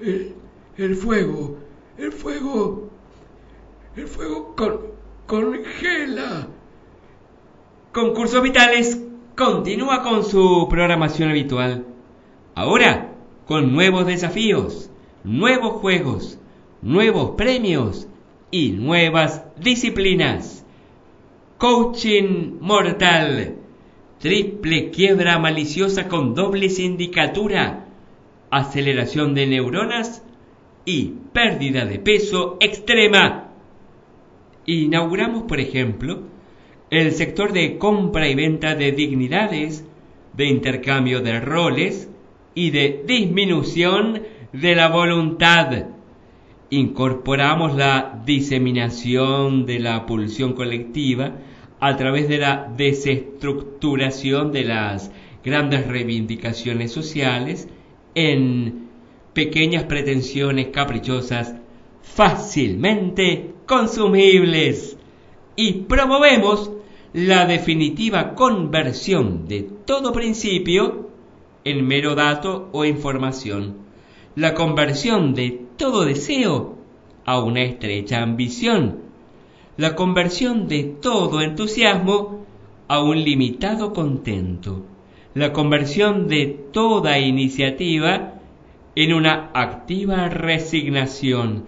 El, 0.00 0.34
el 0.76 0.96
fuego, 0.96 1.58
el 1.96 2.10
fuego, 2.10 2.88
el 3.94 4.08
fuego 4.08 4.56
con, 4.56 4.80
congela. 5.26 6.48
Concursos 7.92 8.42
Vitales 8.42 9.00
continúa 9.36 10.02
con 10.02 10.24
su 10.24 10.66
programación 10.68 11.30
habitual. 11.30 11.86
Ahora, 12.56 13.12
con 13.46 13.72
nuevos 13.72 14.06
desafíos, 14.06 14.90
nuevos 15.22 15.74
juegos, 15.74 16.40
nuevos 16.82 17.36
premios 17.36 18.08
y 18.50 18.70
nuevas 18.70 19.44
disciplinas. 19.58 20.64
Coaching 21.58 22.58
mortal. 22.60 23.56
Triple 24.18 24.90
quiebra 24.90 25.38
maliciosa 25.38 26.08
con 26.08 26.34
doble 26.34 26.68
sindicatura. 26.68 27.86
Aceleración 28.50 29.34
de 29.34 29.46
neuronas 29.46 30.24
y 30.84 31.14
pérdida 31.32 31.84
de 31.84 31.98
peso 31.98 32.56
extrema. 32.60 33.52
Inauguramos, 34.66 35.44
por 35.44 35.60
ejemplo, 35.60 36.22
el 36.90 37.12
sector 37.12 37.52
de 37.52 37.78
compra 37.78 38.28
y 38.28 38.34
venta 38.34 38.74
de 38.74 38.92
dignidades, 38.92 39.84
de 40.32 40.46
intercambio 40.46 41.20
de 41.20 41.40
roles 41.40 42.10
y 42.54 42.70
de 42.70 43.04
disminución 43.06 44.22
de 44.52 44.74
la 44.74 44.88
voluntad. 44.88 45.86
Incorporamos 46.70 47.74
la 47.74 48.22
diseminación 48.24 49.66
de 49.66 49.80
la 49.80 50.06
pulsión 50.06 50.52
colectiva 50.52 51.32
a 51.80 51.96
través 51.96 52.28
de 52.28 52.38
la 52.38 52.72
desestructuración 52.76 54.52
de 54.52 54.64
las 54.64 55.10
grandes 55.44 55.88
reivindicaciones 55.88 56.92
sociales 56.92 57.68
en 58.14 58.88
pequeñas 59.32 59.84
pretensiones 59.84 60.68
caprichosas 60.68 61.56
fácilmente 62.02 63.54
consumibles. 63.66 64.96
Y 65.56 65.72
promovemos 65.72 66.70
la 67.12 67.46
definitiva 67.46 68.34
conversión 68.34 69.48
de 69.48 69.68
todo 69.84 70.12
principio 70.12 71.10
en 71.64 71.86
mero 71.86 72.14
dato 72.14 72.68
o 72.72 72.84
información, 72.84 73.78
la 74.36 74.54
conversión 74.54 75.34
de 75.34 75.66
todo 75.80 76.04
deseo 76.04 76.76
a 77.24 77.40
una 77.40 77.62
estrecha 77.62 78.20
ambición, 78.20 78.98
la 79.78 79.96
conversión 79.96 80.68
de 80.68 80.84
todo 80.84 81.40
entusiasmo 81.40 82.44
a 82.86 83.02
un 83.02 83.24
limitado 83.24 83.94
contento, 83.94 84.84
la 85.32 85.54
conversión 85.54 86.28
de 86.28 86.48
toda 86.70 87.18
iniciativa 87.18 88.34
en 88.94 89.14
una 89.14 89.52
activa 89.54 90.28
resignación, 90.28 91.64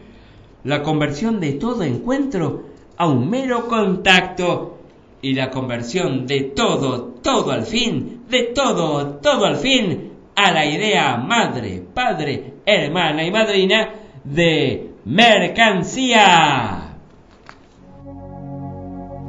la 0.62 0.82
conversión 0.82 1.40
de 1.40 1.52
todo 1.52 1.82
encuentro 1.82 2.64
a 2.98 3.08
un 3.08 3.30
mero 3.30 3.66
contacto. 3.66 4.78
Y 5.24 5.34
la 5.34 5.50
conversión 5.50 6.26
de 6.26 6.40
todo, 6.40 7.14
todo 7.22 7.52
al 7.52 7.64
fin, 7.64 8.24
de 8.28 8.42
todo, 8.52 9.20
todo 9.22 9.46
al 9.46 9.56
fin, 9.56 10.10
a 10.34 10.50
la 10.50 10.66
idea 10.66 11.16
madre, 11.16 11.80
padre, 11.94 12.54
hermana 12.66 13.22
y 13.24 13.30
madrina 13.30 14.01
de 14.24 14.90
mercancía. 15.04 16.80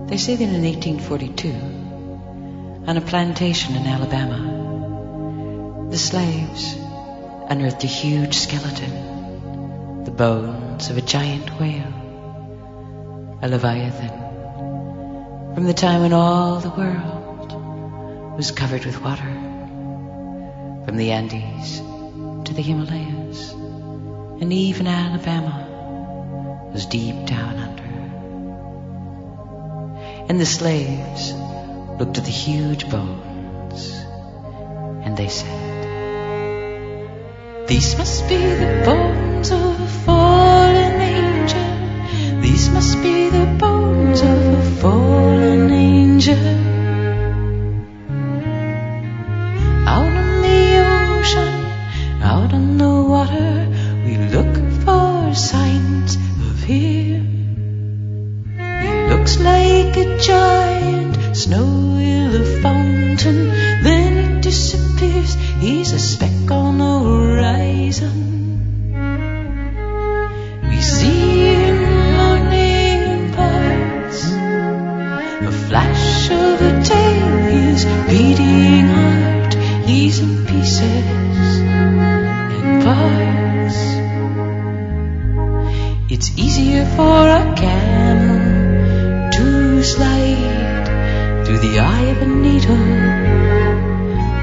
They 0.07 0.17
say 0.17 0.35
that 0.35 0.43
in 0.43 0.63
1842, 0.63 1.51
on 2.87 2.97
a 2.97 3.01
plantation 3.01 3.75
in 3.75 3.85
Alabama, 3.87 5.87
the 5.89 5.97
slaves 5.97 6.75
unearthed 7.49 7.83
a 7.83 7.87
huge 7.87 8.35
skeleton, 8.35 10.03
the 10.03 10.11
bones 10.11 10.89
of 10.89 10.97
a 10.97 11.01
giant 11.01 11.49
whale, 11.59 11.93
a 13.41 13.47
leviathan, 13.47 14.11
from 15.55 15.65
the 15.65 15.73
time 15.73 16.01
when 16.01 16.13
all 16.13 16.59
the 16.59 16.69
world 16.69 18.37
was 18.37 18.51
covered 18.51 18.85
with 18.85 19.01
water, 19.01 19.33
from 20.85 20.97
the 20.97 21.11
Andes 21.11 21.81
to 22.45 22.53
the 22.53 22.61
Himalayas, 22.61 23.55
and 24.41 24.51
even 24.51 24.87
Alabama 24.87 26.69
was 26.73 26.85
deep 26.85 27.25
down 27.25 27.57
under. 27.57 27.83
And 30.29 30.39
the 30.39 30.45
slaves 30.45 31.33
looked 31.99 32.17
at 32.17 32.25
the 32.25 32.31
huge 32.31 32.89
bones, 32.89 33.91
and 35.05 35.15
they 35.15 35.29
said, 35.29 35.59
These 37.67 37.97
must 37.97 38.27
be 38.27 38.37
the 38.37 38.83
bones 38.85 39.51
of 39.51 39.81
a 39.81 39.87
fallen 40.05 41.01
angel. 41.01 42.41
These 42.41 42.69
must 42.69 43.01
be 43.01 43.29
the 43.29 43.45
bones 43.59 44.21
of 44.21 44.27
a 44.27 44.61
fallen 44.81 45.71
angel. 45.71 46.62
Of. 56.63 57.23
He 58.57 59.09
looks 59.09 59.39
like 59.39 59.97
a 59.97 60.17
giant 60.17 61.35
snow 61.35 61.93
a 62.35 62.61
fountain, 62.61 63.47
then 63.83 64.35
he 64.35 64.41
disappears. 64.41 65.35
He's 65.59 65.93
a 65.93 65.99
speck 65.99 66.51
on 66.51 66.77
the 66.77 66.99
horizon. 66.99 68.22
For 86.95 87.27
a 87.41 87.43
camel 87.57 89.31
to 89.31 89.83
slide 89.83 90.85
through 91.43 91.57
the 91.57 91.79
eye 91.79 92.07
of 92.13 92.21
a 92.21 92.25
needle. 92.25 92.87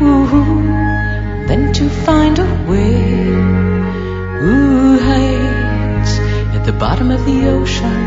Ooh, 0.02 1.46
than 1.48 1.72
to 1.72 1.88
find 2.06 2.38
a 2.38 2.48
way. 2.70 3.02
Who 4.40 4.98
hides 4.98 6.12
at 6.56 6.64
the 6.64 6.72
bottom 6.72 7.10
of 7.10 7.24
the 7.24 7.38
ocean. 7.56 8.02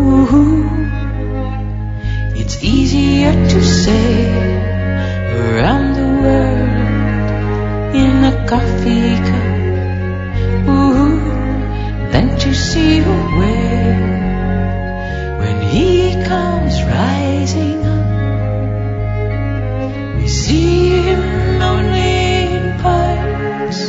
Ooh, 0.00 0.70
it's 2.40 2.62
easier 2.62 3.32
to 3.32 3.60
sail 3.62 4.56
around 5.42 5.86
the 6.00 6.08
world 6.22 7.94
in 8.02 8.24
a 8.32 8.46
coffee 8.48 9.16
cup 9.28 9.55
see 12.56 12.96
your 12.96 13.38
way 13.38 14.00
when 15.40 15.60
he 15.60 16.14
comes 16.24 16.82
rising 16.82 17.84
up. 17.84 18.06
We 20.16 20.26
see 20.26 21.02
him 21.02 21.60
only 21.60 22.56
in 22.56 22.78
parts, 22.80 23.80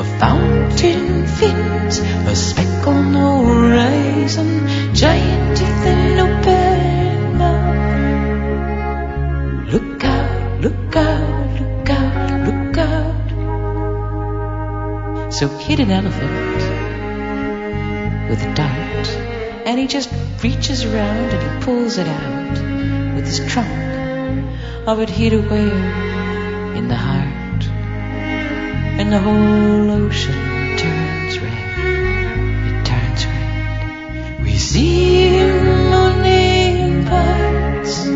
a 0.00 0.04
fountain 0.20 1.26
fins, 1.26 1.98
a 1.98 2.34
speck 2.36 2.86
on 2.86 3.12
the 3.12 3.28
horizon, 3.48 4.50
giant 4.94 5.58
teeth 5.58 5.86
and 5.92 6.16
no 6.16 6.26
mouth. 7.40 7.78
Look 9.72 10.04
out, 10.04 10.60
look 10.60 10.96
out, 10.96 11.60
look 11.60 11.90
out, 11.90 12.46
look 12.46 12.78
out. 12.78 13.28
So 15.34 15.48
hit 15.48 15.80
an 15.80 15.90
elephant 15.90 16.67
with 18.28 18.42
a 18.42 18.54
dart, 18.54 19.08
and 19.66 19.78
he 19.78 19.86
just 19.86 20.10
reaches 20.42 20.84
around 20.84 21.30
and 21.32 21.42
he 21.42 21.64
pulls 21.64 21.96
it 21.98 22.06
out 22.06 23.14
with 23.14 23.26
his 23.26 23.40
trunk 23.50 23.88
of 24.86 25.00
it 25.00 25.10
hid 25.10 25.34
away 25.34 25.70
in 26.78 26.88
the 26.88 26.96
heart, 26.96 27.64
and 28.98 29.12
the 29.12 29.18
whole 29.18 29.90
ocean 29.90 30.32
turns 30.78 31.38
red. 31.38 31.52
It 32.68 32.86
turns 32.86 33.26
red. 33.26 34.42
We 34.42 34.56
see 34.56 35.28
him 35.28 36.24
in 36.24 37.04
parts, 37.06 38.06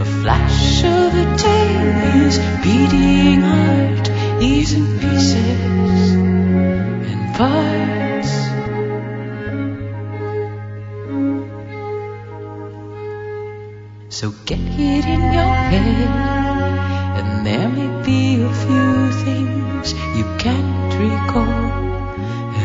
a 0.00 0.04
flash 0.22 0.84
of 0.84 1.14
a 1.14 1.36
tail, 1.36 1.92
his 2.12 2.38
beating 2.62 3.42
heart, 3.42 4.08
he's 4.40 4.72
in 4.72 4.98
pieces 4.98 6.12
and 6.12 7.36
parts. 7.36 7.87
So 14.18 14.32
get 14.46 14.58
it 14.58 15.04
in 15.06 15.22
your 15.32 15.54
head, 15.70 16.10
and 17.18 17.46
there 17.46 17.68
may 17.68 18.02
be 18.02 18.42
a 18.42 18.52
few 18.52 19.12
things 19.22 19.92
you 20.16 20.24
can't 20.40 20.92
recall 20.98 21.70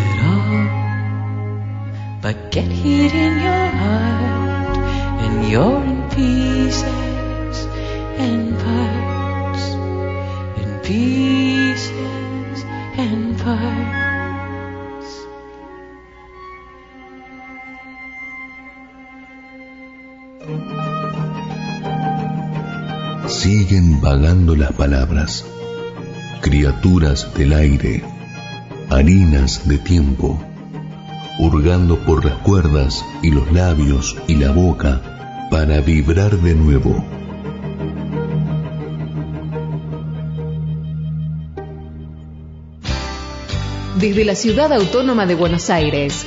at 0.01 0.17
all. 0.31 0.65
But 2.23 2.49
get 2.49 2.71
it 2.71 3.13
in 3.13 3.33
your 3.47 3.67
heart, 3.81 4.77
and 5.25 5.47
you're 5.47 5.83
in 5.83 6.01
pieces 6.09 7.67
and 8.17 8.57
parts, 8.57 9.63
in 10.57 10.79
pieces 10.79 11.42
Siguen 23.43 23.99
vagando 23.99 24.55
las 24.55 24.71
palabras, 24.71 25.43
criaturas 26.39 27.33
del 27.33 27.51
aire, 27.51 28.01
harinas 28.89 29.67
de 29.67 29.79
tiempo, 29.79 30.41
hurgando 31.39 31.99
por 32.05 32.23
las 32.23 32.35
cuerdas 32.35 33.03
y 33.21 33.31
los 33.31 33.51
labios 33.51 34.15
y 34.29 34.35
la 34.35 34.51
boca 34.51 35.01
para 35.51 35.81
vibrar 35.81 36.37
de 36.37 36.55
nuevo. 36.55 37.03
Desde 43.99 44.23
la 44.23 44.35
ciudad 44.35 44.71
autónoma 44.71 45.25
de 45.25 45.35
Buenos 45.35 45.69
Aires, 45.69 46.25